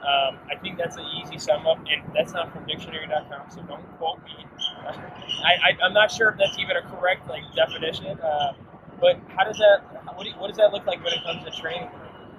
Um, 0.00 0.38
I 0.50 0.56
think 0.60 0.78
that's 0.78 0.96
an 0.96 1.04
easy 1.20 1.38
sum 1.38 1.66
up, 1.66 1.78
and 1.78 2.02
that's 2.14 2.32
not 2.32 2.52
from 2.52 2.66
dictionary.com, 2.66 3.50
so 3.50 3.62
don't 3.62 3.82
quote 3.98 4.22
me. 4.24 4.44
I, 4.86 5.52
I, 5.70 5.84
I'm 5.84 5.92
not 5.92 6.10
sure 6.12 6.30
if 6.30 6.38
that's 6.38 6.58
even 6.58 6.76
a 6.76 6.82
correct 6.82 7.28
like 7.28 7.42
definition, 7.54 8.18
uh, 8.20 8.52
but 9.00 9.18
how 9.28 9.44
does 9.44 9.58
that 9.58 9.82
what, 10.16 10.24
do 10.24 10.30
you, 10.30 10.36
what 10.36 10.48
does 10.48 10.56
that 10.56 10.72
look 10.72 10.86
like 10.86 11.04
when 11.04 11.12
it 11.12 11.22
comes 11.22 11.44
to 11.44 11.50
training? 11.50 11.88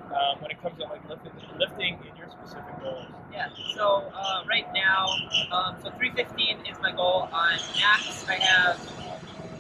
Um, 0.08 0.42
when 0.42 0.50
it 0.50 0.62
comes 0.62 0.78
to 0.80 0.86
like 0.86 1.08
lifting, 1.08 1.32
lifting 1.60 2.00
in 2.10 2.18
your 2.18 2.28
specific 2.30 2.82
goals? 2.82 3.06
Yeah. 3.32 3.50
So 3.76 4.10
uh, 4.16 4.44
right 4.50 4.66
now, 4.74 5.06
um, 5.52 5.76
so 5.84 5.92
315 5.92 6.66
is 6.66 6.78
my 6.82 6.92
goal 6.92 7.30
on 7.32 7.52
max. 7.78 8.26
I 8.28 8.36
have 8.36 8.80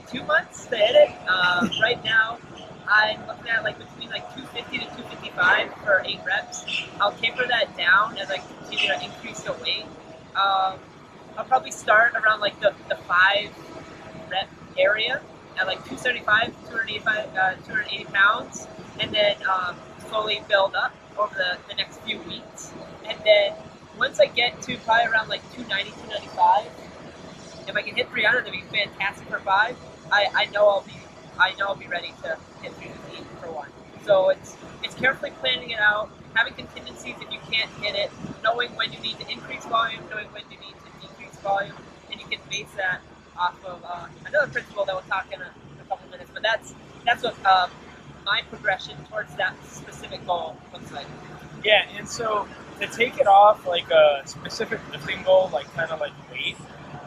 two 0.09 0.23
months 0.23 0.65
to 0.67 0.77
hit 0.77 0.95
it. 0.95 1.29
Um, 1.29 1.69
right 1.81 2.03
now, 2.03 2.39
I'm 2.87 3.27
looking 3.27 3.49
at 3.49 3.63
like 3.63 3.77
between 3.77 4.09
like 4.09 4.33
250 4.33 4.79
to 4.79 4.85
255 4.85 5.73
for 5.83 6.01
eight 6.05 6.19
reps. 6.25 6.65
I'll 6.99 7.11
taper 7.11 7.45
that 7.47 7.77
down 7.77 8.17
as 8.17 8.31
I 8.31 8.37
continue 8.37 8.87
to 8.87 9.03
increase 9.03 9.41
the 9.41 9.53
weight. 9.53 9.85
Um, 10.35 10.79
I'll 11.37 11.45
probably 11.45 11.71
start 11.71 12.13
around 12.15 12.39
like 12.39 12.59
the, 12.61 12.73
the 12.89 12.97
five 13.07 13.51
rep 14.31 14.49
area 14.75 15.21
at 15.57 15.65
like 15.67 15.79
275, 15.85 16.53
285, 16.69 17.35
uh, 17.35 17.55
280 17.65 18.05
pounds, 18.05 18.67
and 18.99 19.13
then 19.13 19.35
um, 19.47 19.75
slowly 20.09 20.41
build 20.47 20.75
up 20.75 20.95
over 21.17 21.33
the, 21.33 21.57
the 21.67 21.75
next 21.75 21.99
few 22.01 22.19
weeks. 22.19 22.71
And 23.05 23.17
then 23.25 23.53
once 23.97 24.19
I 24.19 24.27
get 24.27 24.61
to 24.63 24.77
probably 24.79 25.11
around 25.11 25.29
like 25.29 25.41
290, 25.53 25.91
295, 26.07 26.65
if 27.67 27.75
I 27.75 27.81
can 27.81 27.95
hit 27.95 28.09
300, 28.09 28.45
that'd 28.45 28.53
be 28.53 28.61
fantastic 28.75 29.27
for 29.27 29.39
five. 29.39 29.75
I, 30.11 30.27
I 30.33 30.45
know 30.51 30.67
I'll 30.67 30.81
be 30.81 30.93
I 31.39 31.53
know 31.53 31.67
I'll 31.67 31.75
be 31.75 31.87
ready 31.87 32.13
to 32.23 32.37
hit 32.61 32.73
315 32.73 33.25
for 33.41 33.51
one. 33.51 33.69
So 34.05 34.29
it's 34.29 34.55
it's 34.83 34.95
carefully 34.95 35.31
planning 35.41 35.71
it 35.71 35.79
out, 35.79 36.09
having 36.33 36.53
contingencies 36.53 37.15
if 37.19 37.31
you 37.31 37.39
can't 37.51 37.69
hit 37.83 37.95
it, 37.95 38.11
knowing 38.43 38.69
when 38.75 38.93
you 38.93 38.99
need 38.99 39.19
to 39.19 39.29
increase 39.29 39.65
volume, 39.65 40.01
knowing 40.09 40.27
when 40.27 40.43
you 40.49 40.57
need 40.59 40.75
to 40.85 41.07
decrease 41.07 41.37
volume, 41.39 41.75
and 42.11 42.21
you 42.21 42.27
can 42.27 42.39
base 42.49 42.71
that 42.77 43.01
off 43.37 43.63
of 43.65 43.83
uh, 43.85 44.07
another 44.25 44.47
principle 44.51 44.85
that 44.85 44.95
we'll 44.95 45.03
talk 45.03 45.27
in 45.31 45.41
a, 45.41 45.51
a 45.81 45.83
couple 45.85 46.09
minutes. 46.09 46.31
But 46.33 46.43
that's 46.43 46.73
that's 47.05 47.23
what 47.23 47.45
um, 47.45 47.71
my 48.25 48.41
progression 48.49 48.97
towards 49.09 49.35
that 49.35 49.55
specific 49.65 50.25
goal 50.25 50.57
looks 50.73 50.91
like. 50.91 51.07
Yeah, 51.63 51.85
and 51.97 52.07
so 52.07 52.47
to 52.79 52.87
take 52.87 53.17
it 53.19 53.27
off 53.27 53.65
like 53.65 53.89
a 53.89 54.21
specific 54.25 54.79
lifting 54.91 55.23
goal, 55.23 55.49
like 55.51 55.71
kind 55.73 55.91
of 55.91 55.99
like 55.99 56.13
weight. 56.31 56.57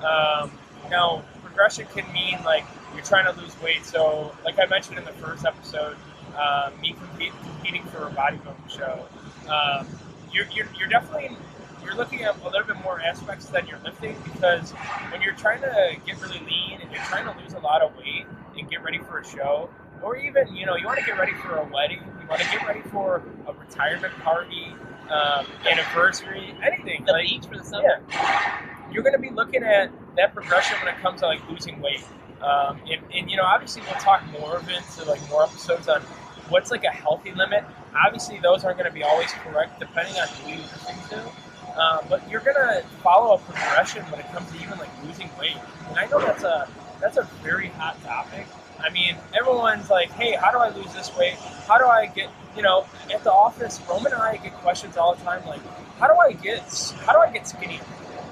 Um, 0.04 0.50
now, 0.90 1.22
progression 1.42 1.86
can 1.94 2.10
mean 2.12 2.38
like 2.44 2.64
you're 2.94 3.04
trying 3.04 3.32
to 3.32 3.40
lose 3.40 3.60
weight. 3.62 3.84
So, 3.84 4.34
like 4.44 4.58
I 4.58 4.66
mentioned 4.66 4.98
in 4.98 5.04
the 5.04 5.12
first 5.12 5.44
episode, 5.44 5.96
uh, 6.36 6.70
me 6.80 6.94
competing 6.94 7.84
for 7.84 8.06
a 8.06 8.10
bodybuilding 8.10 8.70
show, 8.70 9.06
um, 9.48 9.86
you're, 10.32 10.46
you're, 10.52 10.68
you're 10.78 10.88
definitely 10.88 11.36
you're 11.84 11.96
looking 11.96 12.22
at 12.22 12.40
a 12.40 12.44
little 12.44 12.66
bit 12.66 12.76
more 12.82 13.00
aspects 13.00 13.46
than 13.46 13.66
you're 13.66 13.78
lifting 13.84 14.16
because 14.24 14.70
when 15.10 15.22
you're 15.22 15.34
trying 15.34 15.60
to 15.62 15.96
get 16.06 16.20
really 16.20 16.38
lean 16.40 16.80
and 16.80 16.90
you're 16.92 17.02
trying 17.04 17.24
to 17.32 17.42
lose 17.42 17.54
a 17.54 17.58
lot 17.60 17.82
of 17.82 17.94
weight 17.96 18.24
and 18.58 18.68
get 18.70 18.82
ready 18.82 18.98
for 18.98 19.18
a 19.18 19.26
show, 19.26 19.70
or 20.02 20.16
even 20.16 20.54
you 20.54 20.66
know 20.66 20.76
you 20.76 20.86
want 20.86 20.98
to 20.98 21.04
get 21.04 21.18
ready 21.18 21.32
for 21.34 21.56
a 21.56 21.64
wedding, 21.72 22.00
you 22.20 22.26
want 22.28 22.40
to 22.40 22.48
get 22.50 22.66
ready 22.66 22.80
for 22.82 23.22
a 23.46 23.52
retirement 23.52 24.14
party, 24.20 24.74
um, 25.10 25.46
anniversary, 25.68 26.54
anything 26.64 27.04
The 27.04 27.12
like 27.12 27.26
beach 27.26 27.46
for 27.46 27.56
the 27.56 27.64
summer. 27.64 28.02
yeah, 28.10 28.66
you're 28.92 29.02
going 29.02 29.14
to 29.14 29.18
be 29.18 29.30
looking 29.30 29.62
at 29.62 29.90
that 30.16 30.34
progression 30.34 30.76
when 30.82 30.94
it 30.94 31.00
comes 31.00 31.20
to 31.20 31.26
like 31.26 31.46
losing 31.48 31.80
weight. 31.80 32.04
Um, 32.42 32.80
and, 32.90 33.00
and 33.14 33.30
you 33.30 33.36
know, 33.36 33.44
obviously, 33.44 33.82
we'll 33.82 34.00
talk 34.00 34.24
more 34.40 34.56
of 34.56 34.68
it 34.68 34.82
to 34.96 35.04
like 35.04 35.20
more 35.28 35.42
episodes 35.44 35.88
on 35.88 36.00
what's 36.48 36.70
like 36.70 36.84
a 36.84 36.90
healthy 36.90 37.32
limit. 37.32 37.64
Obviously, 38.06 38.38
those 38.38 38.64
aren't 38.64 38.78
going 38.78 38.88
to 38.88 38.94
be 38.94 39.02
always 39.02 39.30
correct 39.44 39.78
depending 39.78 40.14
on 40.16 40.28
who 40.28 40.50
you're 40.50 40.58
listening 40.60 40.96
to. 41.10 41.32
Um, 41.80 42.04
but 42.10 42.28
you're 42.30 42.40
to 42.40 42.84
follow 43.02 43.34
a 43.34 43.38
progression 43.38 44.02
when 44.10 44.20
it 44.20 44.30
comes 44.32 44.50
to 44.52 44.56
even 44.62 44.78
like 44.78 44.90
losing 45.02 45.30
weight. 45.40 45.56
And 45.88 45.98
I 45.98 46.06
know 46.06 46.20
that's 46.20 46.44
a 46.44 46.68
that's 47.00 47.16
a 47.16 47.22
very 47.42 47.68
hot 47.68 48.02
topic. 48.04 48.46
I 48.78 48.90
mean, 48.90 49.16
everyone's 49.38 49.88
like, 49.88 50.10
"Hey, 50.10 50.32
how 50.32 50.50
do 50.50 50.58
I 50.58 50.68
lose 50.68 50.92
this 50.92 51.14
weight? 51.16 51.34
How 51.66 51.78
do 51.78 51.86
I 51.86 52.06
get?" 52.06 52.28
You 52.54 52.62
know, 52.62 52.86
at 53.12 53.24
the 53.24 53.32
office, 53.32 53.80
Roman 53.88 54.12
and 54.12 54.20
I 54.20 54.36
get 54.36 54.52
questions 54.54 54.96
all 54.98 55.14
the 55.14 55.24
time, 55.24 55.46
like, 55.46 55.60
"How 55.98 56.06
do 56.06 56.18
I 56.18 56.32
get? 56.32 56.62
How 57.06 57.12
do 57.12 57.18
I 57.18 57.30
get 57.32 57.48
skinnier?" 57.48 57.80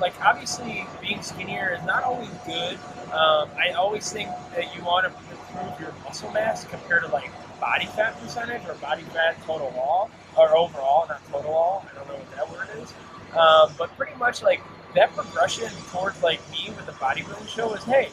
Like, 0.01 0.15
obviously, 0.21 0.87
being 1.01 1.23
skinnier 1.23 1.77
is 1.79 1.85
not 1.87 2.05
always 2.05 2.31
good. 2.47 2.79
Um, 3.13 3.49
I 3.59 3.73
always 3.77 4.13
think 4.13 4.29
that 4.55 4.77
you 4.77 4.85
want 4.85 5.07
to 5.07 5.13
improve 5.31 5.81
your 5.81 5.95
muscle 6.05 6.31
mass 6.33 6.65
compared 6.65 7.03
to 7.03 7.09
like 7.09 7.31
body 7.61 7.87
fat 7.87 8.21
percentage 8.21 8.63
or 8.69 8.75
body 8.75 9.03
fat 9.03 9.41
total 9.45 9.71
wall 9.71 10.11
or 10.37 10.57
overall, 10.57 11.07
not 11.09 11.27
total 11.31 11.51
wall. 11.51 11.87
I 11.91 11.95
don't 11.99 12.09
know 12.09 12.15
what 12.15 12.37
that 12.37 12.51
word 12.51 12.83
is. 12.83 12.93
Um, 13.37 13.73
but 13.77 13.95
pretty 13.97 14.17
much 14.17 14.43
like 14.43 14.63
that 14.95 15.15
progression 15.15 15.69
towards 15.91 16.23
like 16.23 16.41
me 16.51 16.71
with 16.71 16.87
the 16.87 16.93
bodybuilding 16.93 17.49
show 17.49 17.73
is, 17.75 17.85
hey, 17.85 18.09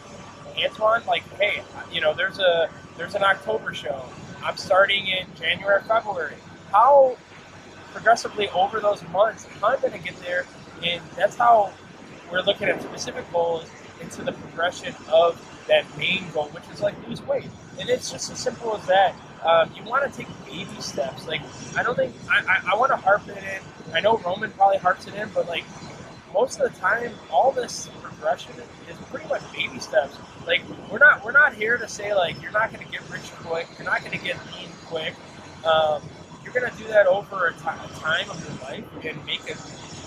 Antoine, 0.58 1.06
like, 1.06 1.24
hey, 1.40 1.62
you 1.92 2.02
know, 2.02 2.14
there's 2.14 2.40
a 2.40 2.70
there's 2.98 3.16
an 3.16 3.24
October 3.24 3.74
show. 3.74 4.04
I'm 4.44 4.58
starting 4.58 5.08
in 5.08 5.28
January, 5.36 5.82
February. 5.84 6.36
How 6.72 7.18
progressively 7.92 8.50
over 8.50 8.80
those 8.80 9.02
months, 9.10 9.48
I'm 9.64 9.80
going 9.82 9.94
to 9.94 10.00
get 10.00 10.18
there, 10.22 10.46
and 10.84 11.02
that's 11.16 11.36
how 11.36 11.72
we're 12.32 12.42
looking 12.42 12.68
at 12.68 12.82
specific 12.82 13.30
goals 13.32 13.70
into 14.02 14.22
the 14.22 14.34
progression 14.34 14.94
of 15.10 15.42
that 15.68 15.86
main 15.98 16.30
goal, 16.32 16.46
which 16.50 16.64
is 16.72 16.82
like 16.82 16.96
lose 17.08 17.22
weight. 17.24 17.50
And 17.80 17.90
it's 17.90 18.12
just 18.12 18.32
as 18.32 18.40
simple 18.40 18.76
as 18.76 18.86
that. 18.88 19.16
Um, 19.46 19.72
you 19.76 19.84
want 19.84 20.12
to 20.12 20.18
take 20.18 20.28
baby 20.46 20.80
steps. 20.82 21.28
Like 21.28 21.42
I 21.78 21.84
don't 21.84 21.96
think 21.96 22.14
I, 22.30 22.40
I, 22.40 22.74
I 22.74 22.76
want 22.76 22.92
to 22.92 22.98
harp 22.98 23.28
it 23.28 23.38
in. 23.38 23.94
I 23.94 24.02
know 24.02 24.18
Roman 24.18 24.52
probably 24.52 24.78
harps 24.78 25.08
it 25.08 25.14
in, 25.14 25.30
but 25.34 25.48
like 25.48 25.64
most 26.34 26.60
of 26.60 26.72
the 26.74 26.80
time, 26.80 27.14
all 27.32 27.52
this 27.52 27.90
progression 28.02 28.54
is 28.90 28.98
pretty 29.12 29.28
much 29.28 29.42
baby 29.54 29.80
steps. 29.80 30.18
Like 30.46 30.62
we're 30.92 31.00
not 31.00 31.24
we're 31.24 31.32
not 31.32 31.54
here 31.54 31.78
to 31.78 31.88
say 31.88 32.14
like 32.14 32.42
you're 32.42 32.52
not 32.52 32.74
going 32.74 32.86
to 32.86 32.92
get 32.92 33.02
rich 33.10 33.32
quick, 33.44 33.68
you're 33.78 33.86
not 33.86 34.04
going 34.04 34.18
to 34.18 34.24
get 34.24 34.38
lean 34.54 34.70
quick. 34.88 35.14
Um, 35.64 36.02
you're 36.44 36.54
going 36.54 36.70
to 36.70 36.78
do 36.78 36.88
that 36.90 37.08
over 37.08 37.48
a 37.48 37.54
time 37.54 38.30
of 38.30 38.44
your 38.44 38.54
life 38.62 38.86
and 39.04 39.26
make 39.26 39.50
a 39.50 39.56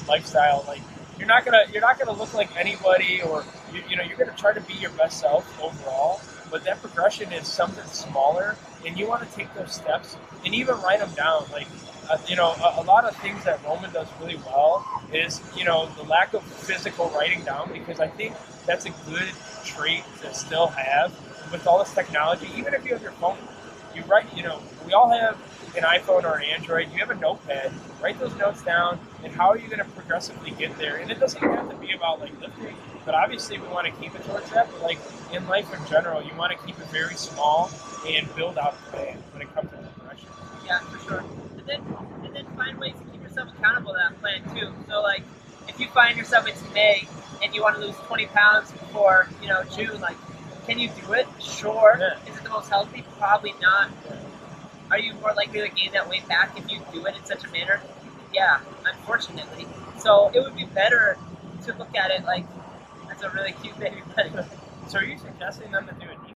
lifestyle. 0.08 0.64
Like 0.66 0.82
you're 1.18 1.28
not 1.28 1.44
gonna 1.44 1.64
you're 1.72 1.82
not 1.82 1.98
gonna 1.98 2.16
look 2.16 2.32
like 2.34 2.48
anybody, 2.56 3.22
or 3.22 3.44
you, 3.72 3.82
you 3.88 3.96
know 3.96 4.02
you're 4.02 4.16
gonna 4.16 4.36
try 4.36 4.52
to 4.52 4.60
be 4.60 4.74
your 4.74 4.90
best 4.90 5.20
self 5.20 5.60
overall. 5.60 6.20
But 6.50 6.64
that 6.64 6.80
progression 6.80 7.32
is 7.32 7.46
something 7.46 7.84
smaller, 7.86 8.56
and 8.86 8.98
you 8.98 9.06
want 9.06 9.28
to 9.28 9.36
take 9.36 9.52
those 9.54 9.74
steps 9.74 10.16
and 10.44 10.54
even 10.54 10.76
write 10.80 11.00
them 11.00 11.12
down. 11.14 11.44
Like 11.52 11.66
uh, 12.08 12.18
you 12.26 12.36
know, 12.36 12.52
a, 12.52 12.80
a 12.80 12.84
lot 12.84 13.04
of 13.04 13.14
things 13.16 13.44
that 13.44 13.62
Roman 13.64 13.92
does 13.92 14.08
really 14.20 14.36
well 14.46 14.84
is, 15.12 15.40
you 15.56 15.64
know, 15.64 15.88
the 15.96 16.04
lack 16.04 16.32
of 16.34 16.42
physical 16.42 17.10
writing 17.10 17.44
down 17.44 17.70
because 17.72 18.00
I 18.00 18.08
think 18.08 18.34
that's 18.66 18.86
a 18.86 18.90
good 19.06 19.28
trait 19.64 20.02
to 20.22 20.32
still 20.32 20.68
have 20.68 21.12
with 21.52 21.66
all 21.66 21.78
this 21.78 21.92
technology. 21.92 22.48
Even 22.56 22.74
if 22.74 22.84
you 22.84 22.92
have 22.92 23.02
your 23.02 23.12
phone, 23.12 23.36
you 23.94 24.02
write, 24.04 24.34
you 24.34 24.42
know, 24.42 24.60
we 24.86 24.92
all 24.92 25.10
have 25.10 25.36
an 25.76 25.82
iPhone 25.82 26.24
or 26.24 26.36
an 26.38 26.44
Android. 26.44 26.90
You 26.92 26.98
have 26.98 27.10
a 27.10 27.14
notepad. 27.14 27.72
Write 28.02 28.18
those 28.18 28.34
notes 28.36 28.62
down, 28.62 28.98
and 29.22 29.32
how 29.32 29.48
are 29.50 29.58
you 29.58 29.66
going 29.66 29.78
to 29.78 29.84
progressively 29.84 30.52
get 30.52 30.76
there? 30.78 30.96
And 30.96 31.10
it 31.10 31.20
doesn't 31.20 31.42
have 31.42 31.68
to 31.68 31.76
be 31.76 31.92
about 31.92 32.20
like 32.20 32.38
lifting, 32.40 32.74
but 33.08 33.14
obviously 33.14 33.56
we 33.58 33.66
want 33.68 33.86
to 33.86 33.92
keep 34.02 34.14
it 34.14 34.22
towards 34.24 34.50
that. 34.50 34.70
But 34.70 34.82
like 34.82 34.98
in 35.32 35.48
life 35.48 35.72
in 35.72 35.82
general, 35.88 36.22
you 36.22 36.34
want 36.36 36.52
to 36.52 36.66
keep 36.66 36.78
it 36.78 36.86
very 36.88 37.14
small 37.14 37.70
and 38.06 38.28
build 38.36 38.58
out 38.58 38.76
the 38.84 38.90
plan 38.90 39.16
when 39.32 39.40
it 39.40 39.54
comes 39.54 39.70
to 39.70 39.78
progression. 39.96 40.28
Yeah, 40.66 40.80
for 40.80 40.98
sure. 41.08 41.24
And 41.56 41.66
then 41.66 41.80
and 42.22 42.34
then 42.34 42.44
find 42.54 42.78
ways 42.78 42.92
to 42.92 43.04
keep 43.10 43.22
yourself 43.22 43.48
accountable 43.56 43.92
to 43.92 43.98
that 43.98 44.20
plan 44.20 44.42
too. 44.54 44.68
So 44.90 45.00
like 45.00 45.22
if 45.68 45.80
you 45.80 45.88
find 45.88 46.18
yourself 46.18 46.46
it's 46.46 46.62
May 46.74 47.08
and 47.42 47.54
you 47.54 47.62
want 47.62 47.76
to 47.76 47.80
lose 47.80 47.96
20 47.96 48.26
pounds 48.26 48.72
before 48.72 49.26
you 49.40 49.48
know 49.48 49.62
June, 49.74 49.98
like 50.02 50.18
can 50.66 50.78
you 50.78 50.90
do 50.90 51.14
it? 51.14 51.26
Sure. 51.40 51.96
Yeah. 51.98 52.30
Is 52.30 52.36
it 52.36 52.44
the 52.44 52.50
most 52.50 52.68
healthy? 52.68 53.06
Probably 53.18 53.54
not. 53.62 53.88
Are 54.90 54.98
you 54.98 55.14
more 55.14 55.32
likely 55.32 55.60
to 55.60 55.68
gain 55.68 55.92
that 55.92 56.10
weight 56.10 56.28
back 56.28 56.58
if 56.58 56.70
you 56.70 56.82
do 56.92 57.06
it 57.06 57.16
in 57.16 57.24
such 57.24 57.42
a 57.42 57.50
manner? 57.52 57.80
Yeah, 58.34 58.60
unfortunately. 58.84 59.66
So 59.96 60.30
it 60.34 60.40
would 60.40 60.56
be 60.56 60.66
better 60.66 61.16
to 61.64 61.72
look 61.78 61.96
at 61.96 62.10
it 62.10 62.24
like 62.24 62.44
as 63.18 63.24
a 63.24 63.30
really 63.30 63.52
cute 63.62 63.78
baby 63.78 64.02
bunny. 64.16 64.30
So 64.88 64.98
are 64.98 65.04
you 65.04 65.18
suggesting 65.18 65.70
them 65.72 65.86
to 65.86 65.92
do 65.94 66.06
a 66.10 66.26
deep 66.26 66.34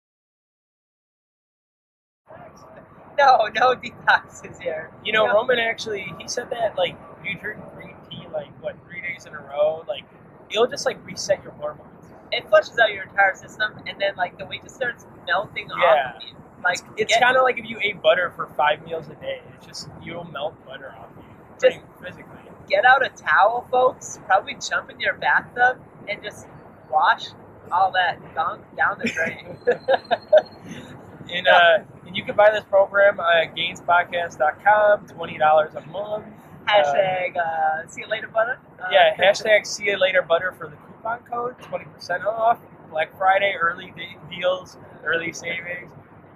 No, 3.18 3.48
no 3.54 3.74
detoxes 3.74 4.60
here. 4.62 4.90
You 5.04 5.12
know, 5.12 5.26
No. 5.26 5.34
Roman 5.34 5.58
actually, 5.58 6.12
he 6.18 6.28
said 6.28 6.50
that 6.50 6.76
like 6.76 6.96
you 7.24 7.36
drink 7.38 7.60
green 7.74 7.96
tea 8.10 8.26
like 8.32 8.48
what 8.62 8.76
three 8.86 9.00
days 9.00 9.26
in 9.26 9.34
a 9.34 9.40
row, 9.40 9.84
like 9.88 10.04
it'll 10.50 10.66
just 10.66 10.86
like 10.86 11.04
reset 11.04 11.42
your 11.42 11.52
hormones. 11.52 11.84
It 12.30 12.48
flushes 12.48 12.78
out 12.78 12.92
your 12.92 13.04
entire 13.04 13.34
system, 13.34 13.72
and 13.86 13.98
then 14.00 14.14
like 14.16 14.38
the 14.38 14.44
weight 14.46 14.62
just 14.62 14.76
starts 14.76 15.06
melting 15.26 15.68
Yeah. 15.68 16.12
off 16.14 16.16
of 16.16 16.28
you. 16.28 16.34
Like 16.62 16.78
It's 16.96 17.12
get- 17.14 17.22
kind 17.22 17.36
of 17.36 17.42
like 17.42 17.58
if 17.58 17.68
you 17.68 17.78
ate 17.82 18.00
butter 18.02 18.30
for 18.30 18.46
five 18.48 18.84
meals 18.84 19.08
a 19.08 19.14
day. 19.14 19.40
It's 19.56 19.66
just 19.66 19.88
you'll 20.02 20.24
melt 20.24 20.54
butter 20.66 20.94
off 20.98 21.08
you, 21.16 21.24
Just- 21.70 21.80
physically. 22.02 22.38
get 22.68 22.84
out 22.84 23.04
a 23.04 23.08
towel, 23.10 23.66
folks. 23.70 24.20
Probably 24.26 24.54
jump 24.54 24.90
in 24.90 25.00
your 25.00 25.14
bathtub 25.14 25.80
and 26.08 26.22
just 26.22 26.46
wash 26.90 27.26
all 27.70 27.90
that 27.92 28.18
gunk 28.34 28.62
down 28.76 28.98
the 28.98 29.08
drain. 29.08 29.56
And 31.30 31.46
uh, 31.46 31.78
and 32.06 32.16
you 32.16 32.24
can 32.24 32.36
buy 32.36 32.50
this 32.50 32.64
program 32.64 33.20
at 33.20 33.54
gainspodcast.com, 33.54 35.08
twenty 35.08 35.36
dollars 35.36 35.74
a 35.74 35.82
month. 35.88 36.24
Hashtag 36.66 37.36
uh, 37.36 37.86
see 37.86 38.00
you 38.00 38.08
later, 38.08 38.28
butter. 38.28 38.58
Uh, 38.80 38.86
Yeah, 38.90 39.14
hashtag 39.14 39.66
see 39.66 39.84
you 39.86 39.98
later 39.98 40.22
butter 40.22 40.52
for 40.52 40.68
the 40.68 40.76
coupon 40.76 41.18
code, 41.30 41.58
20% 41.58 42.24
off. 42.24 42.58
Black 42.90 43.14
Friday, 43.18 43.54
early 43.60 43.92
de- 43.96 44.16
deals, 44.34 44.78
early 45.04 45.32
savings. 45.32 45.90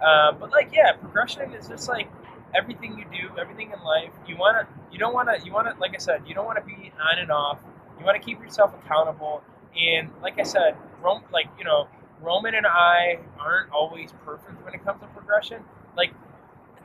Uh, 0.04 0.32
but 0.32 0.50
like, 0.50 0.70
yeah, 0.74 0.92
progression 0.92 1.52
is 1.54 1.68
just 1.68 1.88
like 1.88 2.08
everything 2.54 2.98
you 2.98 3.06
do, 3.10 3.30
everything 3.38 3.72
in 3.72 3.82
life. 3.82 4.10
You 4.26 4.36
wanna, 4.36 4.66
you 4.90 4.98
don't 4.98 5.14
wanna, 5.14 5.36
you 5.42 5.52
wanna, 5.52 5.74
like 5.80 5.94
I 5.94 5.98
said, 5.98 6.22
you 6.26 6.34
don't 6.34 6.44
wanna 6.44 6.62
be 6.64 6.92
on 7.00 7.18
and 7.18 7.30
off. 7.30 7.58
You 7.98 8.04
wanna 8.04 8.18
keep 8.18 8.40
yourself 8.42 8.74
accountable. 8.84 9.42
And 9.78 10.10
like 10.22 10.38
I 10.38 10.42
said, 10.42 10.76
Rome, 11.02 11.22
like 11.32 11.46
you 11.58 11.64
know, 11.64 11.88
Roman 12.20 12.54
and 12.54 12.66
I 12.66 13.18
aren't 13.38 13.70
always 13.72 14.12
perfect 14.24 14.64
when 14.64 14.74
it 14.74 14.84
comes 14.84 15.00
to 15.00 15.06
progression. 15.08 15.62
Like, 15.96 16.12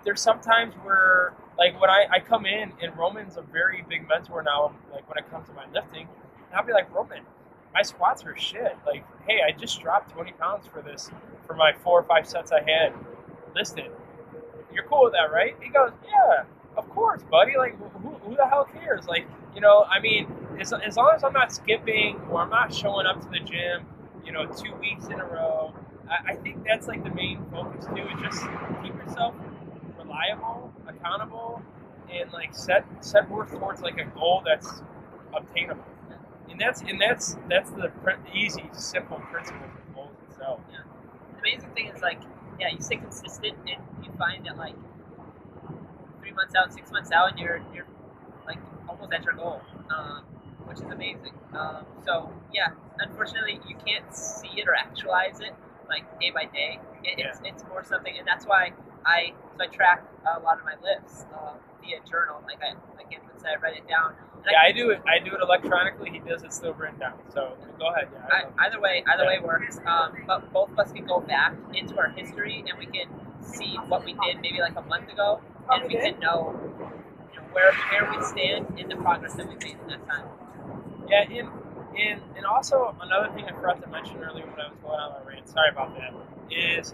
there's 0.03 0.22
sometimes 0.22 0.74
where 0.84 1.34
like 1.58 1.79
when 1.79 1.89
I, 1.89 2.06
I 2.12 2.20
come 2.20 2.46
in 2.46 2.72
and 2.82 2.96
Roman's 2.98 3.38
a 3.38 3.41
very 3.41 3.84
big 3.88 4.08
mentor 4.08 4.44
now, 4.44 4.75
like 4.91 5.08
when 5.10 5.17
it 5.17 5.29
comes 5.32 5.48
to 5.50 5.53
my 5.53 5.65
lifting, 5.74 6.08
and 6.50 6.56
I'll 6.56 6.65
be 6.65 6.74
like, 6.74 6.94
Roman, 6.94 7.24
my 7.74 7.82
squats 7.82 8.24
are 8.25 8.38
shit. 8.38 8.77
Like, 8.86 9.03
hey, 9.27 9.40
I 9.48 9.51
just 9.51 9.81
dropped 9.81 10.12
20 10.12 10.31
pounds 10.33 10.68
for 10.68 10.81
this, 10.81 11.09
for 11.46 11.55
my 11.55 11.74
four 11.83 12.00
or 12.00 12.03
five 12.03 12.27
sets 12.27 12.51
I 12.51 12.62
had 12.62 12.94
listed. 13.55 13.92
You're 14.74 14.85
cool 14.85 15.05
with 15.05 15.14
that, 15.14 15.31
right? 15.31 15.55
He 15.62 15.70
goes, 15.70 15.92
yeah, 16.05 16.44
of 16.77 16.90
course, 16.90 17.22
buddy. 17.29 17.57
Like, 17.57 17.77
who, 17.77 18.09
who 18.09 18.35
the 18.35 18.48
hell 18.48 18.66
cares? 18.66 19.07
Like, 19.07 19.27
you 19.55 19.62
know, 19.62 19.83
I 19.83 20.00
mean, 20.00 20.27
as, 20.59 20.74
as 20.74 20.98
long 20.98 21.11
as 21.15 21.24
I'm 21.24 21.33
not 21.33 21.51
skipping 21.51 22.20
or 22.29 22.41
I'm 22.41 22.50
not 22.50 22.74
showing 22.74 23.05
up 23.05 23.22
to 23.22 23.27
the 23.29 23.39
gym, 23.39 23.85
you 24.25 24.31
know, 24.31 24.46
two 24.46 24.74
weeks 24.75 25.05
in 25.05 25.20
a 25.20 25.25
row, 25.25 25.74
I, 26.09 26.33
I 26.33 26.35
think 26.35 26.63
that's 26.63 26.87
like 26.87 27.03
the 27.03 27.11
main 27.11 27.43
focus 27.51 27.85
too, 27.85 28.01
is 28.01 28.22
just 28.22 28.43
keep 28.83 28.93
yourself 28.96 29.35
reliable, 29.98 30.74
accountable, 30.87 31.61
and 32.11 32.31
like 32.31 32.55
set 32.55 32.85
set 33.01 33.29
work 33.29 33.51
towards 33.51 33.81
like 33.81 33.98
a 34.00 34.05
goal 34.05 34.41
that's 34.46 34.81
obtainable. 35.33 35.83
And 36.50 36.59
that's 36.59 36.81
and 36.81 37.00
that's 37.00 37.35
that's 37.50 37.70
the 37.72 37.91
easy, 38.33 38.63
simple 38.74 39.17
principle 39.31 39.65
of 39.65 39.96
goals 39.96 40.15
itself. 40.29 40.61
The 41.33 41.39
amazing 41.39 41.70
thing 41.72 41.87
is 41.87 42.01
like, 42.01 42.20
yeah, 42.59 42.70
you 42.72 42.81
stay 42.81 42.96
consistent 42.96 43.57
and 43.67 43.81
you 44.03 44.11
find 44.17 44.46
that 44.46 44.57
like 44.57 44.75
three 46.20 46.31
months 46.31 46.55
out, 46.55 46.74
six 46.74 46.91
months 46.91 47.11
out, 47.11 47.37
you're 47.37 47.61
you're 47.75 47.85
like 48.46 48.57
almost 48.87 49.13
at 49.13 49.24
your 49.24 49.33
goal, 49.33 49.61
um, 49.96 50.24
which 50.68 50.77
is 50.77 50.92
amazing. 50.92 51.34
Um, 51.53 51.86
so 52.06 52.32
yeah, 52.53 52.70
unfortunately, 53.00 53.60
you 53.68 53.75
can't 53.86 54.14
see 54.14 54.60
it 54.60 54.68
or 54.68 54.75
actualize 54.75 55.40
it 55.40 55.53
like 55.90 56.03
day 56.20 56.32
by 56.32 56.46
day. 56.46 56.80
It, 57.03 57.20
it's 57.20 57.40
it's 57.44 57.64
more 57.70 57.84
something, 57.84 58.14
and 58.18 58.27
that's 58.27 58.46
why 58.46 58.72
I 59.06 59.34
so 59.58 59.64
I 59.64 59.68
track 59.68 60.03
a 60.36 60.40
lot 60.42 60.60
of 60.60 60.66
my 60.66 60.75
lifts 60.84 61.25
uh, 61.34 61.53
via 61.82 62.00
journal. 62.10 62.42
Like 62.46 62.60
I 62.62 62.75
like 62.96 63.14
Andrew 63.14 63.34
said, 63.38 63.51
I 63.58 63.62
write 63.62 63.77
it 63.77 63.88
down. 63.88 64.14
And 64.36 64.46
Yeah, 64.51 64.60
I 64.64 64.72
do 64.72 64.92
it. 64.92 65.01
I 65.08 65.24
do 65.24 65.34
it 65.34 65.42
electronically. 65.42 66.12
He 66.12 66.20
does 66.20 66.44
it 66.44 66.53
still 66.53 66.74
written 66.74 67.00
down. 67.00 67.18
So 67.34 67.58
go 67.80 67.88
ahead. 67.92 68.10
Yeah, 68.14 68.27
I 68.32 68.64
I, 68.64 68.68
either 68.68 68.82
way, 68.82 69.03
either 69.08 69.25
way 69.25 69.40
works. 69.40 69.80
Um, 69.86 70.14
but 70.27 70.51
both 70.53 70.72
of 70.72 70.80
us 70.80 70.92
can 70.92 71.06
go 71.06 71.20
back 71.20 71.56
into 71.74 71.98
our 71.98 72.10
history 72.10 72.64
and 72.68 72.77
we 72.77 72.86
can 72.86 73.08
see 73.42 73.77
what 73.88 74.03
we 74.03 74.14
did 74.14 74.42
maybe 74.42 74.60
like 74.60 74.75
a 74.75 74.82
month 74.82 75.10
ago, 75.12 75.40
and 75.70 75.88
we 75.88 75.96
can 75.96 76.20
know, 76.20 76.53
you 77.34 77.40
know 77.40 77.48
where 77.53 77.72
where 77.72 78.12
we 78.12 78.24
stand 78.25 78.77
in 78.77 78.90
the 78.90 78.96
progress 78.96 79.34
that 79.36 79.48
we've 79.48 79.62
made 79.62 79.77
in 79.82 79.88
that 79.88 80.06
time. 80.08 80.27
Yeah, 81.09 81.24
and, 81.24 81.50
and 81.98 82.22
and 82.37 82.46
also 82.46 82.96
another 83.01 83.33
thing 83.33 83.46
I 83.46 83.53
forgot 83.53 83.81
to 83.81 83.87
mention 83.89 84.17
earlier 84.24 84.46
when 84.46 84.59
I 84.59 84.70
was 84.70 84.77
going 84.83 85.00
on 85.00 85.24
my 85.24 85.31
rant. 85.31 85.50
Sorry 85.50 85.70
about 85.72 85.96
that. 85.98 86.13
Is 86.51 86.93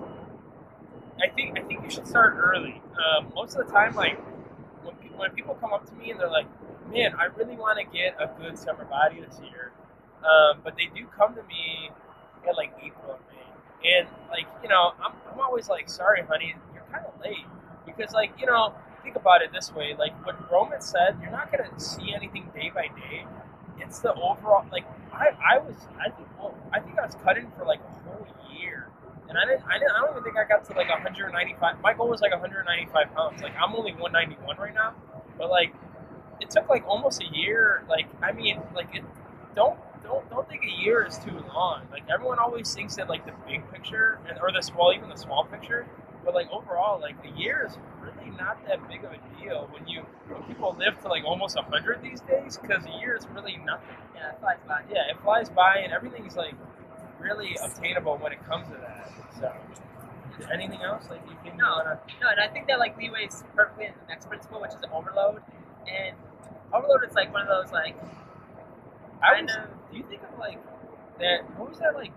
I 1.21 1.27
think 1.29 1.59
I 1.59 1.63
think 1.63 1.83
you 1.83 1.89
should 1.89 2.07
start 2.07 2.35
early. 2.37 2.81
Um, 2.97 3.31
most 3.35 3.55
of 3.55 3.67
the 3.67 3.73
time, 3.73 3.95
like 3.95 4.19
when 4.83 4.95
people, 4.97 5.19
when 5.19 5.31
people 5.31 5.55
come 5.55 5.73
up 5.73 5.85
to 5.89 5.95
me 5.95 6.11
and 6.11 6.19
they're 6.19 6.29
like, 6.29 6.47
"Man, 6.91 7.13
I 7.15 7.25
really 7.25 7.55
want 7.55 7.79
to 7.79 7.85
get 7.85 8.15
a 8.19 8.29
good 8.41 8.57
summer 8.57 8.85
body 8.85 9.21
this 9.21 9.39
year," 9.41 9.71
um, 10.25 10.61
but 10.63 10.75
they 10.77 10.87
do 10.95 11.05
come 11.17 11.35
to 11.35 11.43
me 11.43 11.91
at 12.47 12.55
like 12.57 12.73
April 12.83 13.13
or 13.13 13.19
May, 13.31 13.97
and 13.99 14.07
like 14.29 14.47
you 14.63 14.69
know, 14.69 14.93
I'm 15.03 15.13
I'm 15.31 15.39
always 15.39 15.69
like, 15.69 15.89
"Sorry, 15.89 16.23
honey, 16.23 16.55
you're 16.73 16.83
kind 16.91 17.05
of 17.05 17.13
late," 17.21 17.45
because 17.85 18.13
like 18.13 18.31
you 18.39 18.47
know, 18.47 18.73
think 19.03 19.15
about 19.15 19.41
it 19.41 19.51
this 19.53 19.73
way: 19.73 19.95
like 19.97 20.13
what 20.25 20.51
Roman 20.51 20.81
said, 20.81 21.17
you're 21.21 21.31
not 21.31 21.51
gonna 21.51 21.79
see 21.79 22.13
anything 22.15 22.49
day 22.55 22.71
by 22.73 22.87
day 22.87 23.25
it's 23.79 23.99
the 23.99 24.13
overall 24.13 24.65
like 24.71 24.85
I, 25.13 25.29
I 25.55 25.57
was 25.59 25.75
I 25.99 26.09
think 26.09 26.27
well, 26.39 26.55
I 26.71 26.79
think 26.79 26.97
I 26.97 27.05
was 27.05 27.15
cutting 27.23 27.51
for 27.57 27.65
like 27.65 27.79
a 27.79 28.09
whole 28.09 28.25
year, 28.59 28.87
and 29.29 29.37
I 29.37 29.45
didn't 29.45 29.63
I 29.65 29.77
didn't 29.79 29.91
I 29.91 30.01
don't 30.01 30.11
even 30.11 30.23
think 30.23 30.37
I 30.37 30.47
got 30.47 30.65
to 30.65 30.73
like 30.73 30.89
195. 30.89 31.81
My 31.81 31.93
goal 31.93 32.09
was 32.09 32.21
like 32.21 32.31
195 32.31 33.13
pounds. 33.13 33.41
Like 33.41 33.53
I'm 33.55 33.75
only 33.75 33.93
191 33.93 34.57
right 34.57 34.73
now, 34.73 34.93
but 35.37 35.49
like 35.49 35.73
it 36.41 36.49
took 36.49 36.69
like 36.69 36.83
almost 36.87 37.21
a 37.21 37.25
year. 37.25 37.83
Like 37.89 38.07
I 38.21 38.31
mean 38.31 38.59
like 38.75 38.93
it 38.93 39.03
don't 39.55 39.77
don't 40.03 40.27
don't 40.29 40.47
think 40.49 40.63
a 40.63 40.81
year 40.81 41.05
is 41.05 41.17
too 41.19 41.43
long. 41.53 41.87
Like 41.91 42.03
everyone 42.13 42.39
always 42.39 42.73
thinks 42.73 42.95
that 42.95 43.09
like 43.09 43.25
the 43.25 43.33
big 43.47 43.69
picture 43.71 44.19
and 44.27 44.39
or 44.39 44.51
the 44.51 44.61
small 44.61 44.93
even 44.93 45.09
the 45.09 45.17
small 45.17 45.45
picture, 45.45 45.85
but 46.25 46.33
like 46.33 46.49
overall 46.51 46.99
like 46.99 47.15
a 47.23 47.39
year 47.39 47.67
is 47.69 47.77
really 48.23 48.37
not 48.37 48.65
that 48.67 48.87
big 48.87 49.03
of 49.03 49.11
a 49.11 49.41
deal 49.41 49.67
when 49.71 49.87
you 49.87 50.01
when 50.27 50.43
people 50.43 50.75
live 50.77 50.99
to 51.01 51.07
like 51.07 51.23
almost 51.23 51.55
100 51.55 52.01
these 52.01 52.21
days 52.21 52.57
because 52.57 52.85
a 52.85 52.99
year 52.99 53.15
is 53.15 53.27
really 53.27 53.57
nothing. 53.57 53.95
Yeah, 54.15 54.31
it 54.31 54.39
flies 54.39 54.57
by. 54.67 54.81
Yeah, 54.91 55.09
it 55.09 55.17
flies 55.23 55.49
by 55.49 55.77
and 55.77 55.93
everything's 55.93 56.35
like 56.35 56.55
really 57.19 57.57
obtainable 57.63 58.17
when 58.17 58.31
it 58.33 58.43
comes 58.45 58.67
to 58.67 58.73
that. 58.75 59.11
So, 59.39 59.51
anything 60.51 60.81
else 60.81 61.05
like 61.09 61.21
you 61.29 61.35
think 61.43 61.55
No. 61.55 61.77
wanna? 61.77 61.99
No, 62.21 62.29
and 62.29 62.39
I 62.39 62.47
think 62.47 62.67
that 62.67 62.79
like 62.79 62.97
leeway 62.97 63.25
is 63.25 63.43
perfectly 63.55 63.85
in 63.85 63.93
the 63.93 64.07
next 64.07 64.27
principle, 64.27 64.61
which 64.61 64.71
is 64.71 64.83
overload. 64.91 65.41
And 65.87 66.15
overload 66.73 67.03
is 67.07 67.13
like 67.13 67.31
one 67.33 67.41
of 67.41 67.47
those 67.47 67.71
like 67.71 67.95
I 69.21 69.41
was, 69.41 69.55
of 69.55 69.91
do 69.91 69.97
you 69.97 70.03
think 70.03 70.21
of 70.23 70.37
like 70.39 70.59
that? 71.19 71.43
What 71.57 71.69
was 71.69 71.79
that 71.79 71.95
like 71.95 72.11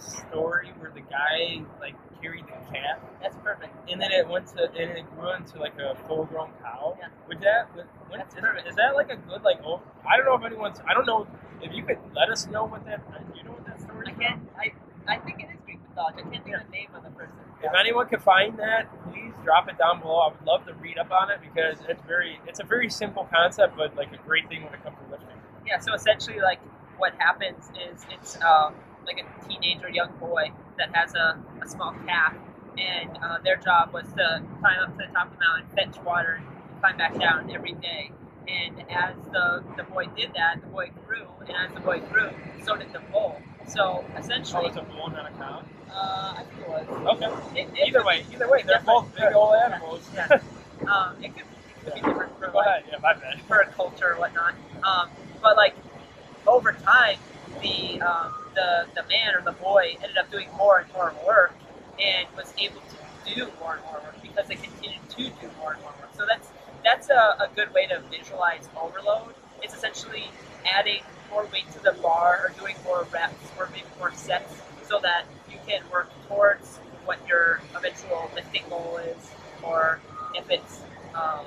story 0.00 0.72
where 0.78 0.90
the 0.94 1.00
guy 1.00 1.62
like 1.80 1.94
carried 2.20 2.44
the 2.46 2.52
calf 2.72 2.98
that's 3.20 3.36
perfect. 3.38 3.74
and 3.90 4.00
then 4.00 4.12
it 4.12 4.26
went 4.28 4.46
to 4.48 4.64
and 4.70 4.90
it 4.98 5.04
grew 5.16 5.32
into 5.34 5.58
like 5.58 5.74
a 5.78 5.96
full 6.06 6.24
grown 6.26 6.50
cow? 6.62 6.96
Yeah. 6.98 7.08
Would 7.28 7.40
that? 7.40 7.74
Would, 7.76 7.86
That's 8.12 8.34
is, 8.34 8.40
perfect. 8.40 8.68
is 8.68 8.76
that 8.76 8.94
like 8.94 9.10
a 9.10 9.16
good 9.16 9.42
like? 9.42 9.58
Oh, 9.64 9.80
I 10.08 10.16
don't 10.16 10.26
know 10.26 10.34
if 10.36 10.44
anyone's. 10.44 10.78
I 10.88 10.94
don't 10.94 11.06
know 11.06 11.26
if 11.60 11.72
you 11.72 11.82
could 11.82 11.98
let 12.14 12.30
us 12.30 12.46
know 12.46 12.64
what 12.64 12.84
that. 12.86 13.00
You 13.36 13.44
know 13.44 13.52
what 13.52 13.66
that 13.66 13.80
story? 13.80 14.06
I 14.08 14.12
can't. 14.12 14.40
I 14.58 14.72
I 15.06 15.18
think 15.18 15.40
it 15.40 15.48
is 15.52 15.60
Greek 15.64 15.80
Dodge. 15.94 16.14
I 16.16 16.22
can't 16.22 16.44
think 16.44 16.56
of 16.56 16.62
the 16.64 16.70
name 16.70 16.88
of 16.94 17.02
the 17.04 17.10
person. 17.10 17.34
If 17.62 17.72
anyone 17.78 18.08
can 18.08 18.20
find 18.20 18.58
that, 18.58 18.88
please 19.10 19.32
drop 19.44 19.68
it 19.68 19.78
down 19.78 20.00
below. 20.00 20.18
I 20.18 20.28
would 20.32 20.46
love 20.46 20.66
to 20.66 20.74
read 20.74 20.98
up 20.98 21.10
on 21.12 21.30
it 21.30 21.38
because 21.40 21.78
it's 21.88 22.02
very 22.06 22.38
it's 22.46 22.60
a 22.60 22.64
very 22.64 22.90
simple 22.90 23.28
concept, 23.32 23.76
but 23.76 23.96
like 23.96 24.12
a 24.12 24.18
great 24.26 24.48
thing 24.48 24.64
when 24.64 24.74
it 24.74 24.82
comes 24.82 24.96
to 24.98 25.10
lifting. 25.10 25.28
Yeah, 25.66 25.78
so 25.78 25.94
essentially, 25.94 26.40
like, 26.40 26.60
what 26.98 27.14
happens 27.18 27.70
is 27.78 28.04
it's 28.10 28.36
um, 28.42 28.74
like 29.06 29.24
a 29.24 29.48
teenager, 29.48 29.88
young 29.88 30.12
boy 30.20 30.50
that 30.78 30.94
has 30.94 31.14
a, 31.14 31.38
a 31.62 31.68
small 31.68 31.94
calf, 32.06 32.34
and 32.78 33.10
uh, 33.22 33.38
their 33.44 33.56
job 33.56 33.92
was 33.92 34.04
to 34.16 34.42
climb 34.60 34.80
up 34.82 34.90
to 34.98 35.04
the 35.06 35.12
top 35.12 35.26
of 35.26 35.32
the 35.32 35.38
mountain, 35.44 35.66
fetch 35.76 36.02
water, 36.04 36.40
and 36.42 36.80
climb 36.80 36.96
back 36.96 37.18
down 37.18 37.50
every 37.54 37.72
day. 37.72 38.10
And 38.48 38.80
as 38.90 39.14
the, 39.32 39.62
the 39.76 39.84
boy 39.84 40.06
did 40.16 40.30
that, 40.34 40.60
the 40.60 40.66
boy 40.68 40.90
grew, 41.06 41.26
and 41.46 41.50
as 41.56 41.72
the 41.74 41.80
boy 41.80 42.00
grew, 42.00 42.28
so 42.64 42.76
did 42.76 42.92
the 42.92 43.00
bull. 43.12 43.40
So 43.66 44.04
Oh, 44.04 44.18
essentially, 44.18 44.66
it's 44.66 44.76
a 44.76 44.82
bull, 44.82 45.06
and 45.06 45.14
not 45.14 45.26
a 45.30 45.34
cow. 45.38 45.62
uh, 45.90 46.34
I 46.38 46.42
think 46.48 46.60
it 46.60 46.68
was. 46.68 46.86
Okay. 47.22 47.60
It, 47.60 47.68
it 47.76 47.88
Either 47.88 48.04
way, 48.04 48.24
either 48.32 48.50
way, 48.50 48.62
they're 48.66 48.82
both 48.84 49.14
big 49.14 49.32
old 49.34 49.54
animals. 49.56 50.08
Yeah. 50.14 50.40
Um, 50.82 51.14
it 51.22 51.28
could, 51.36 51.44
it 51.46 51.84
could 51.84 51.94
be 51.94 52.00
different 52.00 52.36
for 52.40 52.48
Go 52.48 52.58
like, 52.58 52.66
ahead. 52.66 52.84
Yeah, 52.90 52.98
my 53.00 53.12
bad. 53.14 53.40
for 53.46 53.60
a 53.60 53.68
culture 53.68 54.14
or 54.14 54.18
whatnot. 54.18 54.54
Um, 54.82 55.08
but 55.40 55.56
like 55.56 55.76
over 56.44 56.72
time, 56.72 57.18
the 57.60 58.00
um, 58.00 58.34
the 58.62 58.86
the 58.94 59.02
man 59.08 59.34
or 59.34 59.42
the 59.42 59.56
boy 59.58 59.96
ended 60.02 60.16
up 60.16 60.30
doing 60.30 60.48
more 60.56 60.78
and 60.78 60.92
more 60.92 61.12
work 61.26 61.54
and 62.00 62.26
was 62.36 62.52
able 62.58 62.80
to 62.92 63.34
do 63.34 63.48
more 63.60 63.74
and 63.74 63.84
more 63.84 64.00
work 64.04 64.16
because 64.22 64.46
they 64.48 64.56
continued 64.56 65.08
to 65.10 65.24
do 65.40 65.48
more 65.58 65.72
and 65.72 65.82
more 65.82 65.94
work. 66.00 66.10
So 66.16 66.24
that's 66.28 66.48
that's 66.84 67.10
a, 67.10 67.46
a 67.46 67.48
good 67.54 67.72
way 67.74 67.86
to 67.86 68.00
visualize 68.10 68.68
overload. 68.80 69.34
It's 69.62 69.74
essentially 69.74 70.24
adding 70.66 71.02
more 71.30 71.46
weight 71.52 71.70
to 71.72 71.82
the 71.82 71.92
bar 72.02 72.40
or 72.44 72.60
doing 72.60 72.76
more 72.84 73.06
reps 73.12 73.46
or 73.58 73.68
maybe 73.72 73.86
more 73.98 74.12
sets 74.14 74.54
so 74.88 74.98
that 75.00 75.24
you 75.50 75.58
can 75.66 75.82
work 75.90 76.08
towards 76.28 76.78
what 77.04 77.18
your 77.28 77.60
eventual 77.74 78.30
lifting 78.34 78.62
goal 78.68 78.98
is 78.98 79.30
or 79.62 80.00
if 80.34 80.50
it's 80.50 80.80
um, 81.14 81.44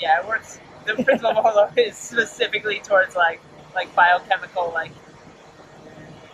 yeah, 0.00 0.20
it 0.20 0.28
works. 0.28 0.58
The 0.86 0.94
principle 0.94 1.30
of 1.30 1.38
overload 1.38 1.78
is 1.78 1.96
specifically 1.96 2.80
towards 2.80 3.16
like 3.16 3.40
like 3.74 3.94
biochemical 3.94 4.70
like 4.74 4.92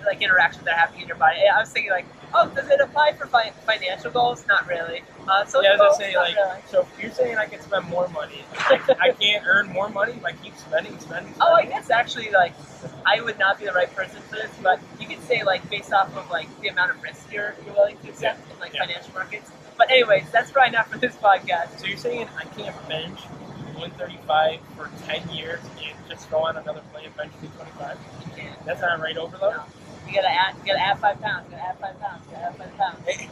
like 0.06 0.22
interactions 0.22 0.64
that 0.64 0.74
are 0.74 0.78
happening 0.78 1.02
in 1.02 1.08
your 1.08 1.16
body. 1.16 1.40
I 1.54 1.60
was 1.60 1.68
thinking 1.68 1.90
like, 1.92 2.06
oh, 2.32 2.48
does 2.48 2.70
it 2.70 2.80
apply 2.80 3.12
for 3.12 3.26
fi- 3.26 3.50
financial 3.66 4.10
goals? 4.10 4.46
Not 4.48 4.66
really. 4.66 5.02
Uh, 5.28 5.44
social 5.44 5.62
Yeah, 5.62 5.68
I 5.70 5.72
was 5.72 5.80
goals, 5.80 5.98
gonna 5.98 6.10
say 6.12 6.16
like, 6.16 6.36
really. 6.36 6.60
so 6.70 6.80
if 6.80 7.02
you're 7.02 7.10
saying 7.12 7.36
I 7.36 7.44
can 7.44 7.60
spend 7.60 7.86
more 7.86 8.08
money, 8.08 8.42
I, 8.56 8.80
I 8.98 9.10
can't 9.12 9.44
earn 9.46 9.68
more 9.68 9.90
money 9.90 10.12
if 10.12 10.24
I 10.24 10.32
keep 10.32 10.56
spending, 10.56 10.98
spending, 11.00 11.00
spending. 11.00 11.34
Oh, 11.40 11.52
I 11.52 11.66
guess 11.66 11.90
actually, 11.90 12.30
like, 12.30 12.54
I 13.04 13.20
would 13.20 13.38
not 13.38 13.58
be 13.58 13.66
the 13.66 13.72
right 13.72 13.94
person 13.94 14.22
for 14.22 14.36
this, 14.36 14.50
but 14.62 14.80
you 14.98 15.06
could 15.06 15.22
say, 15.24 15.44
like, 15.44 15.68
based 15.68 15.92
off 15.92 16.16
of, 16.16 16.30
like, 16.30 16.48
the 16.62 16.68
amount 16.68 16.92
of 16.92 17.02
risk 17.02 17.30
you're, 17.30 17.54
you're 17.66 17.74
willing 17.74 17.98
to 17.98 18.08
accept 18.08 18.40
in, 18.50 18.58
like, 18.58 18.72
Yeah. 18.72 18.86
financial 18.86 19.12
markets. 19.12 19.50
But 19.76 19.90
anyways, 19.90 20.30
that's 20.30 20.50
probably 20.50 20.70
not 20.72 20.88
for 20.90 20.96
this 20.96 21.14
podcast. 21.16 21.78
So 21.78 21.86
you're 21.86 21.98
saying 21.98 22.26
I 22.38 22.44
can't 22.44 22.88
bench 22.88 23.20
135 23.80 24.60
for 24.76 24.90
10 25.06 25.28
years 25.30 25.60
and 25.82 25.96
just 26.08 26.28
throw 26.28 26.40
on 26.44 26.56
another 26.56 26.82
play 26.92 27.04
and 27.06 27.16
bench 27.16 27.32
225? 27.40 27.98
You 28.20 28.42
can't. 28.42 28.66
That's 28.66 28.80
not 28.80 29.00
right 29.00 29.16
overload. 29.16 29.54
No. 29.56 29.64
You 30.06 30.14
gotta 30.14 30.30
add, 30.30 30.54
you 30.58 30.66
gotta 30.66 30.80
add 30.80 30.98
five 30.98 31.20
pounds, 31.20 31.46
you 31.50 31.56
gotta 31.56 31.68
add 31.68 31.78
five 31.78 32.00
pounds, 32.00 32.22
you 32.26 32.32
gotta 32.36 32.46
add 32.46 32.56
five 32.56 32.76
pounds. 32.76 32.98
Hey, 33.06 33.28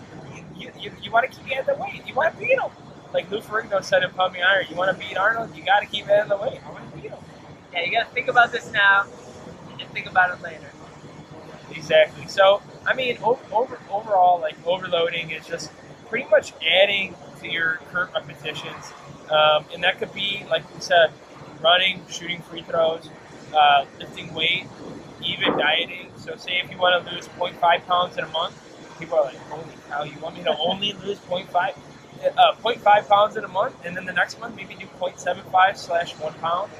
you, 0.57 0.71
you, 0.81 0.93
you 1.03 1.11
want 1.11 1.31
to 1.31 1.37
keep 1.37 1.51
adding 1.57 1.67
the 1.75 1.81
weight. 1.81 2.03
You 2.07 2.15
want 2.15 2.33
to 2.35 2.39
beat 2.39 2.59
him. 2.59 2.71
Like 3.13 3.31
Lou 3.31 3.41
Ferrigno 3.41 3.83
said 3.83 4.03
in 4.03 4.11
Pumping 4.11 4.43
Iron, 4.43 4.67
you 4.71 4.77
want 4.77 4.91
to 4.97 5.07
beat 5.07 5.17
Arnold, 5.17 5.55
you 5.57 5.65
got 5.65 5.81
to 5.81 5.87
keep 5.87 6.09
adding 6.09 6.29
the 6.29 6.37
weight. 6.37 6.61
I 6.67 6.71
want 6.71 6.91
to 6.91 6.97
beat 6.97 7.11
him. 7.11 7.19
Yeah, 7.73 7.85
you 7.85 7.93
gotta 7.93 8.11
think 8.11 8.29
about 8.29 8.53
this 8.53 8.71
now 8.73 9.07
and 9.81 9.89
think 9.91 10.07
about 10.11 10.37
it 10.37 10.43
later. 10.43 10.71
Exactly. 11.71 12.27
So, 12.29 12.63
I 12.87 12.95
mean, 12.95 13.19
o- 13.23 13.39
over 13.53 13.79
overall, 13.91 14.41
like 14.41 14.57
overloading 14.67 15.31
is 15.31 15.47
just 15.47 15.71
pretty 16.09 16.29
much 16.31 16.53
adding 16.83 17.15
to 17.41 17.49
your 17.49 17.81
current 17.91 18.13
repetitions, 18.15 18.93
um, 19.31 19.67
and 19.73 19.83
that 19.85 19.99
could 19.99 20.13
be, 20.13 20.45
like 20.51 20.63
you 20.75 20.81
said, 20.81 21.13
running, 21.61 22.05
shooting 22.09 22.43
free 22.43 22.63
throws, 22.63 23.11
uh, 23.55 23.87
lifting 23.99 24.33
weight, 24.35 24.67
even 25.25 25.57
dieting. 25.59 26.11
So, 26.17 26.37
say 26.37 26.61
if 26.65 26.71
you 26.71 26.79
want 26.79 27.05
to 27.05 27.13
lose 27.13 27.29
0.5 27.29 27.87
pounds 27.87 28.17
in 28.17 28.25
a 28.25 28.29
month, 28.29 28.55
people 28.99 29.19
are 29.19 29.25
like, 29.25 29.39
"Holy 29.49 29.75
cow! 29.89 30.05
You 30.05 30.19
want 30.21 30.37
me 30.37 30.45
to 30.45 30.57
only 30.59 30.93
lose 31.05 31.19
0.5?" 31.21 31.75
Uh, 32.37 32.55
0.5 32.63 33.09
pounds 33.09 33.37
in 33.37 33.45
a 33.45 33.49
month, 33.49 33.75
and 33.85 33.97
then 33.97 34.05
the 34.05 34.13
next 34.13 34.41
month 34.41 34.57
maybe 34.57 34.75
do 34.75 34.87
0.75 34.99 35.77
slash 35.77 36.17
one 36.19 36.35
pound, 36.35 36.71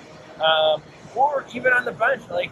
um, 0.41 0.83
or 1.15 1.47
even 1.55 1.73
on 1.73 1.85
the 1.85 1.93
bench, 1.93 2.23
like 2.31 2.51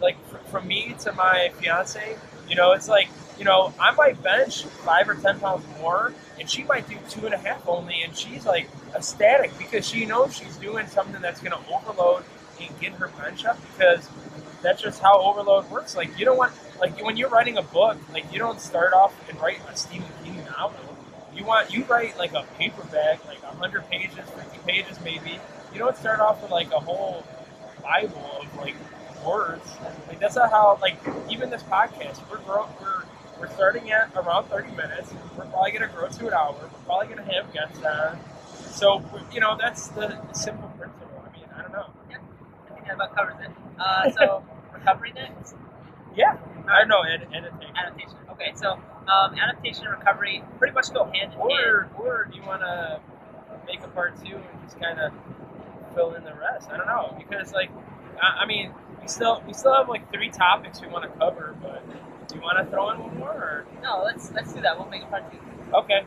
like 0.00 0.16
fr- 0.26 0.38
from 0.50 0.66
me 0.66 0.94
to 1.00 1.12
my 1.12 1.50
fiance, 1.60 2.16
you 2.48 2.56
know, 2.56 2.72
it's 2.72 2.88
like, 2.88 3.08
you 3.42 3.46
know, 3.48 3.74
I 3.80 3.90
might 3.96 4.22
bench 4.22 4.62
five 4.62 5.08
or 5.08 5.16
ten 5.16 5.40
pounds 5.40 5.64
more, 5.80 6.14
and 6.38 6.48
she 6.48 6.62
might 6.62 6.88
do 6.88 6.94
two 7.10 7.26
and 7.26 7.34
a 7.34 7.38
half 7.38 7.66
only, 7.66 8.00
and 8.02 8.16
she's 8.16 8.46
like 8.46 8.68
ecstatic 8.94 9.50
because 9.58 9.84
she 9.84 10.06
knows 10.06 10.36
she's 10.36 10.56
doing 10.58 10.86
something 10.86 11.20
that's 11.20 11.40
going 11.40 11.50
to 11.50 11.74
overload 11.74 12.22
and 12.60 12.78
get 12.78 12.92
her 12.92 13.08
bench 13.08 13.44
up 13.44 13.58
because 13.72 14.08
that's 14.62 14.80
just 14.80 15.02
how 15.02 15.20
overload 15.20 15.68
works. 15.72 15.96
Like 15.96 16.16
you 16.20 16.24
don't 16.24 16.36
want, 16.36 16.52
like 16.78 17.02
when 17.04 17.16
you're 17.16 17.30
writing 17.30 17.58
a 17.58 17.62
book, 17.62 17.98
like 18.12 18.32
you 18.32 18.38
don't 18.38 18.60
start 18.60 18.92
off 18.92 19.12
and 19.28 19.40
write 19.40 19.58
a 19.68 19.76
Stephen 19.76 20.06
King 20.22 20.36
novel. 20.44 20.96
You 21.34 21.44
want 21.44 21.72
you 21.72 21.82
write 21.86 22.16
like 22.18 22.34
a 22.34 22.44
paperback, 22.58 23.26
like 23.26 23.42
hundred 23.42 23.90
pages, 23.90 24.18
fifty 24.36 24.60
pages 24.68 25.00
maybe. 25.02 25.40
You 25.72 25.80
don't 25.80 25.96
start 25.96 26.20
off 26.20 26.40
with 26.42 26.52
like 26.52 26.70
a 26.70 26.78
whole 26.78 27.26
Bible 27.82 28.38
of 28.40 28.56
like 28.56 28.76
words. 29.26 29.68
Like 30.06 30.20
that's 30.20 30.36
not 30.36 30.52
how 30.52 30.78
like 30.80 30.96
even 31.28 31.50
this 31.50 31.64
podcast. 31.64 32.20
We're 32.30 32.38
we're 32.46 33.02
we're 33.42 33.50
starting 33.54 33.90
at 33.90 34.08
around 34.14 34.44
thirty 34.44 34.70
minutes. 34.70 35.12
We're 35.36 35.46
probably 35.46 35.72
gonna 35.72 35.88
grow 35.88 36.06
to 36.06 36.26
an 36.28 36.32
hour. 36.32 36.54
We're 36.62 36.68
probably 36.86 37.08
gonna 37.12 37.34
have 37.34 37.52
guests 37.52 37.82
on. 37.84 38.18
So 38.70 39.02
you 39.32 39.40
know 39.40 39.56
that's 39.60 39.88
the 39.88 40.16
simple 40.32 40.68
principle. 40.78 41.08
I 41.26 41.36
mean 41.36 41.46
I 41.56 41.62
don't 41.62 41.72
know. 41.72 41.90
Yeah, 42.08 42.18
I 42.70 42.74
think 42.74 42.86
that 42.86 42.94
about 42.94 43.16
covers 43.16 43.34
it. 43.42 43.50
Uh, 43.80 44.10
so, 44.12 44.44
recovery 44.72 45.12
next? 45.12 45.56
Yeah, 46.14 46.38
I 46.68 46.78
don't 46.80 46.88
know. 46.88 47.02
Ed, 47.02 47.26
editing. 47.34 47.68
Adaptation. 47.76 48.16
Okay, 48.30 48.52
so 48.54 48.74
um, 49.08 49.34
adaptation 49.34 49.86
and 49.86 49.98
recovery 49.98 50.44
pretty 50.58 50.72
much 50.72 50.94
go 50.94 51.04
hand 51.04 51.32
in 51.32 51.40
hand. 51.40 51.42
Or 51.50 51.88
or 51.98 52.28
do 52.30 52.38
you 52.38 52.46
want 52.46 52.62
to 52.62 53.00
make 53.66 53.82
a 53.82 53.88
part 53.88 54.14
two 54.24 54.36
and 54.36 54.62
just 54.62 54.80
kind 54.80 55.00
of 55.00 55.12
fill 55.96 56.14
in 56.14 56.22
the 56.22 56.34
rest? 56.34 56.70
I 56.70 56.76
don't 56.76 56.86
know 56.86 57.12
because 57.18 57.52
like 57.52 57.72
I, 58.22 58.44
I 58.44 58.46
mean 58.46 58.72
we 59.00 59.08
still 59.08 59.42
we 59.48 59.52
still 59.52 59.74
have 59.74 59.88
like 59.88 60.12
three 60.12 60.30
topics 60.30 60.80
we 60.80 60.86
want 60.86 61.12
to 61.12 61.18
cover, 61.18 61.56
but 61.60 61.82
do 62.32 62.38
you 62.38 62.42
want 62.42 62.58
to 62.58 62.64
throw 62.70 62.90
in 62.90 62.98
one 62.98 63.18
more? 63.18 63.30
Or? 63.30 63.66
No, 63.82 64.02
let's 64.04 64.32
let's 64.32 64.52
do 64.52 64.60
that. 64.62 64.78
We'll 64.78 64.88
make 64.88 65.02
a 65.02 65.06
part 65.06 65.30
two. 65.30 65.38
Okay. 65.74 66.04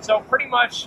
So 0.00 0.20
pretty 0.20 0.46
much 0.46 0.86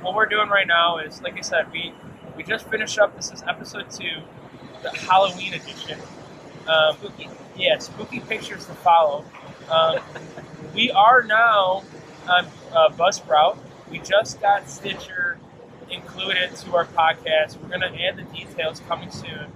what 0.00 0.14
we're 0.14 0.26
doing 0.26 0.48
right 0.48 0.66
now 0.66 0.98
is, 0.98 1.20
like 1.22 1.36
I 1.36 1.40
said, 1.40 1.70
we 1.72 1.92
we 2.36 2.42
just 2.42 2.68
finished 2.68 2.98
up. 2.98 3.16
This 3.16 3.32
is 3.32 3.42
episode 3.42 3.90
two, 3.90 4.22
the 4.82 4.90
Halloween 4.90 5.54
edition. 5.54 5.98
Um, 6.68 6.96
Spooky. 6.96 7.28
yeah, 7.56 7.78
spooky 7.78 8.20
pictures 8.20 8.66
to 8.66 8.74
follow. 8.74 9.24
Um, 9.70 9.98
we 10.74 10.90
are 10.90 11.22
now 11.22 11.82
on 12.28 12.46
uh, 12.72 12.88
Buzzsprout. 12.90 13.58
We 13.90 13.98
just 13.98 14.40
got 14.40 14.68
Stitcher 14.68 15.38
included 15.90 16.54
to 16.56 16.76
our 16.76 16.86
podcast. 16.86 17.60
We're 17.60 17.68
gonna 17.68 17.94
add 18.00 18.16
the 18.16 18.22
details 18.22 18.80
coming 18.88 19.10
soon. 19.10 19.52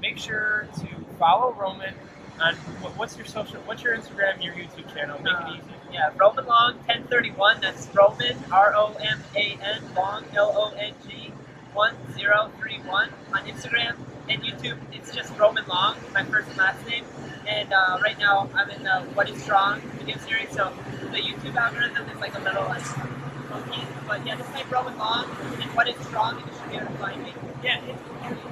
Make 0.00 0.18
sure 0.18 0.68
to 0.80 0.86
follow 1.18 1.52
Roman 1.54 1.94
on 2.40 2.54
what's 2.96 3.16
your 3.16 3.26
social, 3.26 3.60
what's 3.62 3.82
your 3.82 3.96
Instagram, 3.96 4.42
your 4.42 4.54
YouTube 4.54 4.92
channel. 4.94 5.20
Make 5.22 5.32
Uh, 5.34 5.46
it 5.48 5.50
easy. 5.56 5.62
Yeah, 5.92 6.10
Roman 6.16 6.46
Long 6.46 6.74
1031. 6.86 7.60
That's 7.60 7.88
Roman 7.94 8.36
R 8.52 8.74
O 8.76 8.94
M 9.00 9.22
A 9.34 9.58
N 9.62 9.82
Long 9.94 10.24
L 10.34 10.52
O 10.56 10.70
N 10.76 10.92
G 11.08 11.32
1031 11.74 13.10
on 13.32 13.40
Instagram 13.46 13.96
and 14.28 14.42
YouTube. 14.42 14.78
It's 14.92 15.14
just 15.14 15.36
Roman 15.38 15.64
Long, 15.66 15.96
my 16.12 16.24
first 16.24 16.48
and 16.48 16.56
last 16.58 16.86
name. 16.88 17.04
And 17.46 17.72
uh, 17.72 17.98
right 18.02 18.18
now 18.18 18.50
I'm 18.54 18.70
in 18.70 18.82
the 18.82 19.00
What 19.14 19.28
is 19.30 19.42
Strong 19.42 19.80
video 19.98 20.16
series. 20.18 20.50
So 20.50 20.72
the 21.12 21.18
YouTube 21.18 21.54
algorithm 21.56 22.08
is 22.10 22.18
like 22.18 22.34
a 22.36 22.40
little 22.40 22.64
like 22.64 22.82
funky. 22.82 23.82
But 24.08 24.26
yeah, 24.26 24.36
just 24.36 24.50
type 24.52 24.70
Roman 24.70 24.98
Long 24.98 25.24
and 25.60 25.70
What 25.74 25.88
is 25.88 25.96
Strong 26.06 26.42
and 26.42 26.46
you 26.46 26.52
should 26.58 26.70
be 26.70 26.76
able 26.76 26.86
to 26.88 26.98
find 26.98 27.22
me. 27.22 27.32
Yeah, 27.62 27.80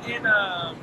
in, 0.07 0.13
in 0.13 0.27
um, 0.27 0.77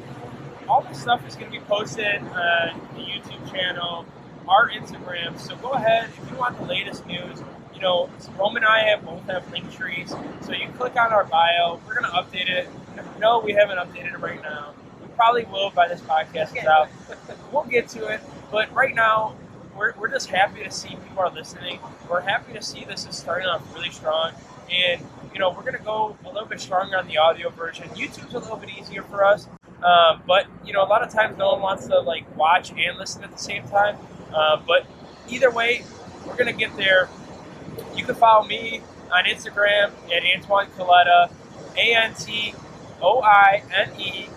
all 0.71 0.81
this 0.83 1.01
stuff 1.01 1.27
is 1.27 1.35
going 1.35 1.51
to 1.51 1.59
be 1.59 1.63
posted 1.65 2.21
uh, 2.33 2.71
on 2.71 2.79
the 2.95 3.01
YouTube 3.01 3.51
channel, 3.51 4.05
our 4.47 4.69
Instagram. 4.69 5.37
So 5.37 5.57
go 5.57 5.71
ahead 5.71 6.09
if 6.17 6.31
you 6.31 6.37
want 6.37 6.57
the 6.57 6.63
latest 6.63 7.05
news. 7.05 7.43
You 7.75 7.81
know, 7.81 8.09
Roman 8.39 8.63
and 8.63 8.71
I 8.71 8.83
have 8.83 9.03
both 9.03 9.25
have 9.25 9.51
link 9.51 9.69
trees, 9.73 10.15
so 10.41 10.53
you 10.53 10.69
click 10.77 10.95
on 10.95 11.11
our 11.11 11.25
bio. 11.25 11.81
We're 11.85 11.99
going 11.99 12.09
to 12.09 12.17
update 12.17 12.49
it. 12.49 12.69
No, 13.19 13.39
we 13.39 13.51
haven't 13.51 13.79
updated 13.79 14.13
it 14.13 14.19
right 14.21 14.41
now. 14.41 14.73
We 15.01 15.09
probably 15.17 15.43
will 15.43 15.71
by 15.71 15.89
this 15.89 15.99
podcast 15.99 16.57
is 16.57 16.63
out. 16.63 16.87
We'll 17.51 17.65
get 17.65 17.89
to 17.89 18.07
it, 18.07 18.21
but 18.49 18.73
right 18.73 18.95
now 18.95 19.35
we're, 19.75 19.93
we're 19.99 20.07
just 20.07 20.29
happy 20.29 20.63
to 20.63 20.71
see 20.71 20.89
people 20.89 21.19
are 21.19 21.31
listening. 21.31 21.79
We're 22.09 22.21
happy 22.21 22.53
to 22.53 22.61
see 22.61 22.85
this 22.85 23.05
is 23.05 23.17
starting 23.17 23.49
off 23.49 23.61
really 23.73 23.89
strong, 23.89 24.31
and 24.71 25.01
you 25.33 25.39
know 25.39 25.49
we're 25.51 25.63
gonna 25.63 25.83
go 25.83 26.15
a 26.23 26.29
little 26.29 26.47
bit 26.47 26.61
stronger 26.61 26.97
on 26.97 27.07
the 27.07 27.17
audio 27.17 27.49
version. 27.49 27.89
YouTube's 27.89 28.35
a 28.35 28.39
little 28.39 28.57
bit 28.57 28.69
easier 28.79 29.03
for 29.03 29.25
us, 29.25 29.47
um, 29.83 30.21
but 30.27 30.47
you 30.65 30.73
know 30.73 30.83
a 30.83 30.87
lot 30.87 31.01
of 31.01 31.11
times 31.11 31.37
no 31.37 31.53
one 31.53 31.61
wants 31.61 31.87
to 31.87 31.99
like 31.99 32.35
watch 32.37 32.71
and 32.71 32.97
listen 32.97 33.23
at 33.23 33.31
the 33.31 33.37
same 33.37 33.63
time. 33.67 33.97
Uh, 34.33 34.61
but 34.65 34.85
either 35.29 35.51
way, 35.51 35.83
we're 36.25 36.35
gonna 36.35 36.53
get 36.53 36.75
there. 36.77 37.09
You 37.95 38.05
can 38.05 38.15
follow 38.15 38.45
me 38.45 38.81
on 39.11 39.25
Instagram 39.25 39.91
at 40.11 40.23
Antoine 40.35 40.67
Kaleta, 40.77 41.31
A 41.77 41.95
N 41.95 42.13
T 42.15 42.53
O 43.01 43.21
I 43.21 43.63
N 43.73 43.99
E 43.99 44.27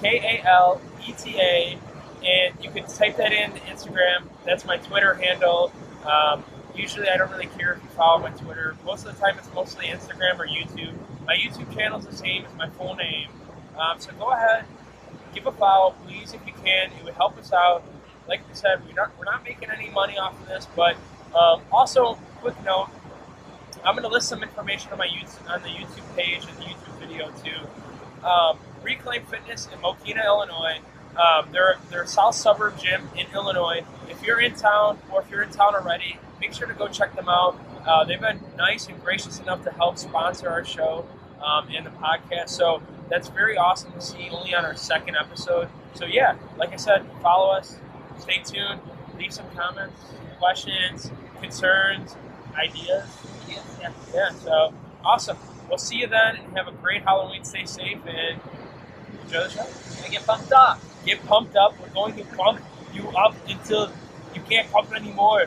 K 0.00 0.40
A 0.42 0.46
L 0.46 0.80
E 1.06 1.12
T 1.12 1.36
A, 1.38 1.78
and 2.24 2.64
you 2.64 2.70
can 2.70 2.86
type 2.86 3.16
that 3.16 3.32
in 3.32 3.52
Instagram. 3.52 4.28
That's 4.44 4.64
my 4.64 4.78
Twitter 4.78 5.14
handle. 5.14 5.72
Um, 6.04 6.44
usually, 6.74 7.08
I 7.08 7.16
don't 7.16 7.30
really 7.30 7.46
care 7.46 7.74
if 7.74 7.82
you 7.82 7.88
follow 7.90 8.20
my 8.22 8.30
Twitter. 8.30 8.76
Most 8.84 9.06
of 9.06 9.14
the 9.14 9.20
time, 9.20 9.38
it's 9.38 9.52
mostly 9.54 9.86
Instagram 9.86 10.38
or 10.38 10.46
YouTube. 10.46 10.94
My 11.26 11.36
YouTube 11.36 11.74
channel 11.74 11.98
is 11.98 12.06
the 12.06 12.16
same 12.16 12.44
as 12.44 12.54
my 12.54 12.68
full 12.70 12.94
name. 12.94 13.28
Um, 13.78 13.98
so 13.98 14.12
go 14.18 14.30
ahead, 14.30 14.64
give 15.36 15.46
a 15.46 15.52
follow, 15.52 15.94
please, 16.06 16.32
if 16.32 16.40
you 16.46 16.52
can. 16.64 16.90
It 16.98 17.04
would 17.04 17.14
help 17.14 17.38
us 17.38 17.52
out. 17.52 17.84
Like 18.26 18.40
I 18.50 18.54
said, 18.54 18.84
we're 18.86 18.94
not 18.94 19.16
we're 19.18 19.26
not 19.26 19.44
making 19.44 19.70
any 19.70 19.90
money 19.90 20.18
off 20.18 20.40
of 20.40 20.48
this, 20.48 20.66
but 20.74 20.96
um, 21.34 21.60
also 21.70 22.14
quick 22.40 22.60
note. 22.64 22.88
I'm 23.84 23.94
going 23.94 24.02
to 24.02 24.08
list 24.08 24.28
some 24.28 24.42
information 24.42 24.90
on 24.90 24.98
my 24.98 25.06
YouTube, 25.06 25.48
on 25.48 25.62
the 25.62 25.68
YouTube 25.68 26.16
page 26.16 26.42
and 26.48 26.58
the 26.58 26.64
YouTube 26.64 26.98
video 26.98 27.30
too. 27.44 28.26
Um, 28.26 28.58
Reclaim 28.82 29.24
Fitness 29.26 29.68
in 29.72 29.78
Mokena, 29.78 30.24
Illinois. 30.24 30.80
Um, 31.16 31.48
they're 31.52 31.76
they're 31.90 32.02
a 32.02 32.08
South 32.08 32.34
Suburb 32.34 32.78
gym 32.78 33.08
in 33.16 33.26
Illinois. 33.32 33.84
If 34.08 34.22
you're 34.24 34.40
in 34.40 34.54
town 34.54 34.98
or 35.12 35.22
if 35.22 35.30
you're 35.30 35.42
in 35.42 35.50
town 35.50 35.74
already, 35.74 36.18
make 36.40 36.52
sure 36.52 36.66
to 36.66 36.74
go 36.74 36.88
check 36.88 37.14
them 37.14 37.28
out. 37.28 37.60
Uh, 37.86 38.04
they've 38.04 38.20
been 38.20 38.40
nice 38.56 38.88
and 38.88 39.00
gracious 39.04 39.38
enough 39.38 39.62
to 39.64 39.70
help 39.70 39.98
sponsor 39.98 40.48
our 40.48 40.64
show 40.64 41.06
um, 41.40 41.68
and 41.72 41.86
the 41.86 41.90
podcast. 41.90 42.48
So 42.48 42.82
that's 43.10 43.28
very 43.28 43.56
awesome 43.56 43.92
to 43.92 44.00
see 44.00 44.28
only 44.30 44.54
on 44.54 44.64
our 44.64 44.76
second 44.76 45.16
episode. 45.16 45.68
So 45.94 46.04
yeah, 46.04 46.36
like 46.56 46.72
I 46.72 46.76
said, 46.76 47.04
follow 47.22 47.50
us, 47.50 47.78
stay 48.18 48.42
tuned, 48.44 48.80
leave 49.18 49.32
some 49.32 49.46
comments, 49.50 49.96
questions, 50.38 51.10
concerns, 51.40 52.16
ideas. 52.54 53.06
Yeah. 53.48 53.62
Yeah, 53.80 53.92
yeah 54.14 54.30
so 54.30 54.74
awesome. 55.04 55.38
We'll 55.68 55.78
see 55.78 55.96
you 55.96 56.06
then 56.06 56.36
and 56.36 56.56
have 56.56 56.68
a 56.68 56.72
great 56.72 57.02
Halloween. 57.02 57.44
Stay 57.44 57.64
safe 57.64 57.98
and 58.06 58.40
enjoy 59.24 59.44
the 59.44 59.50
show. 59.50 59.66
Gonna 59.96 60.12
get 60.12 60.26
pumped 60.26 60.52
up. 60.52 60.80
Get 61.04 61.24
pumped 61.26 61.56
up. 61.56 61.78
We're 61.80 61.88
going 61.88 62.16
to 62.16 62.24
pump 62.36 62.60
you 62.92 63.08
up 63.10 63.34
until 63.48 63.90
you 64.34 64.40
can't 64.42 64.70
pump 64.70 64.94
anymore. 64.94 65.46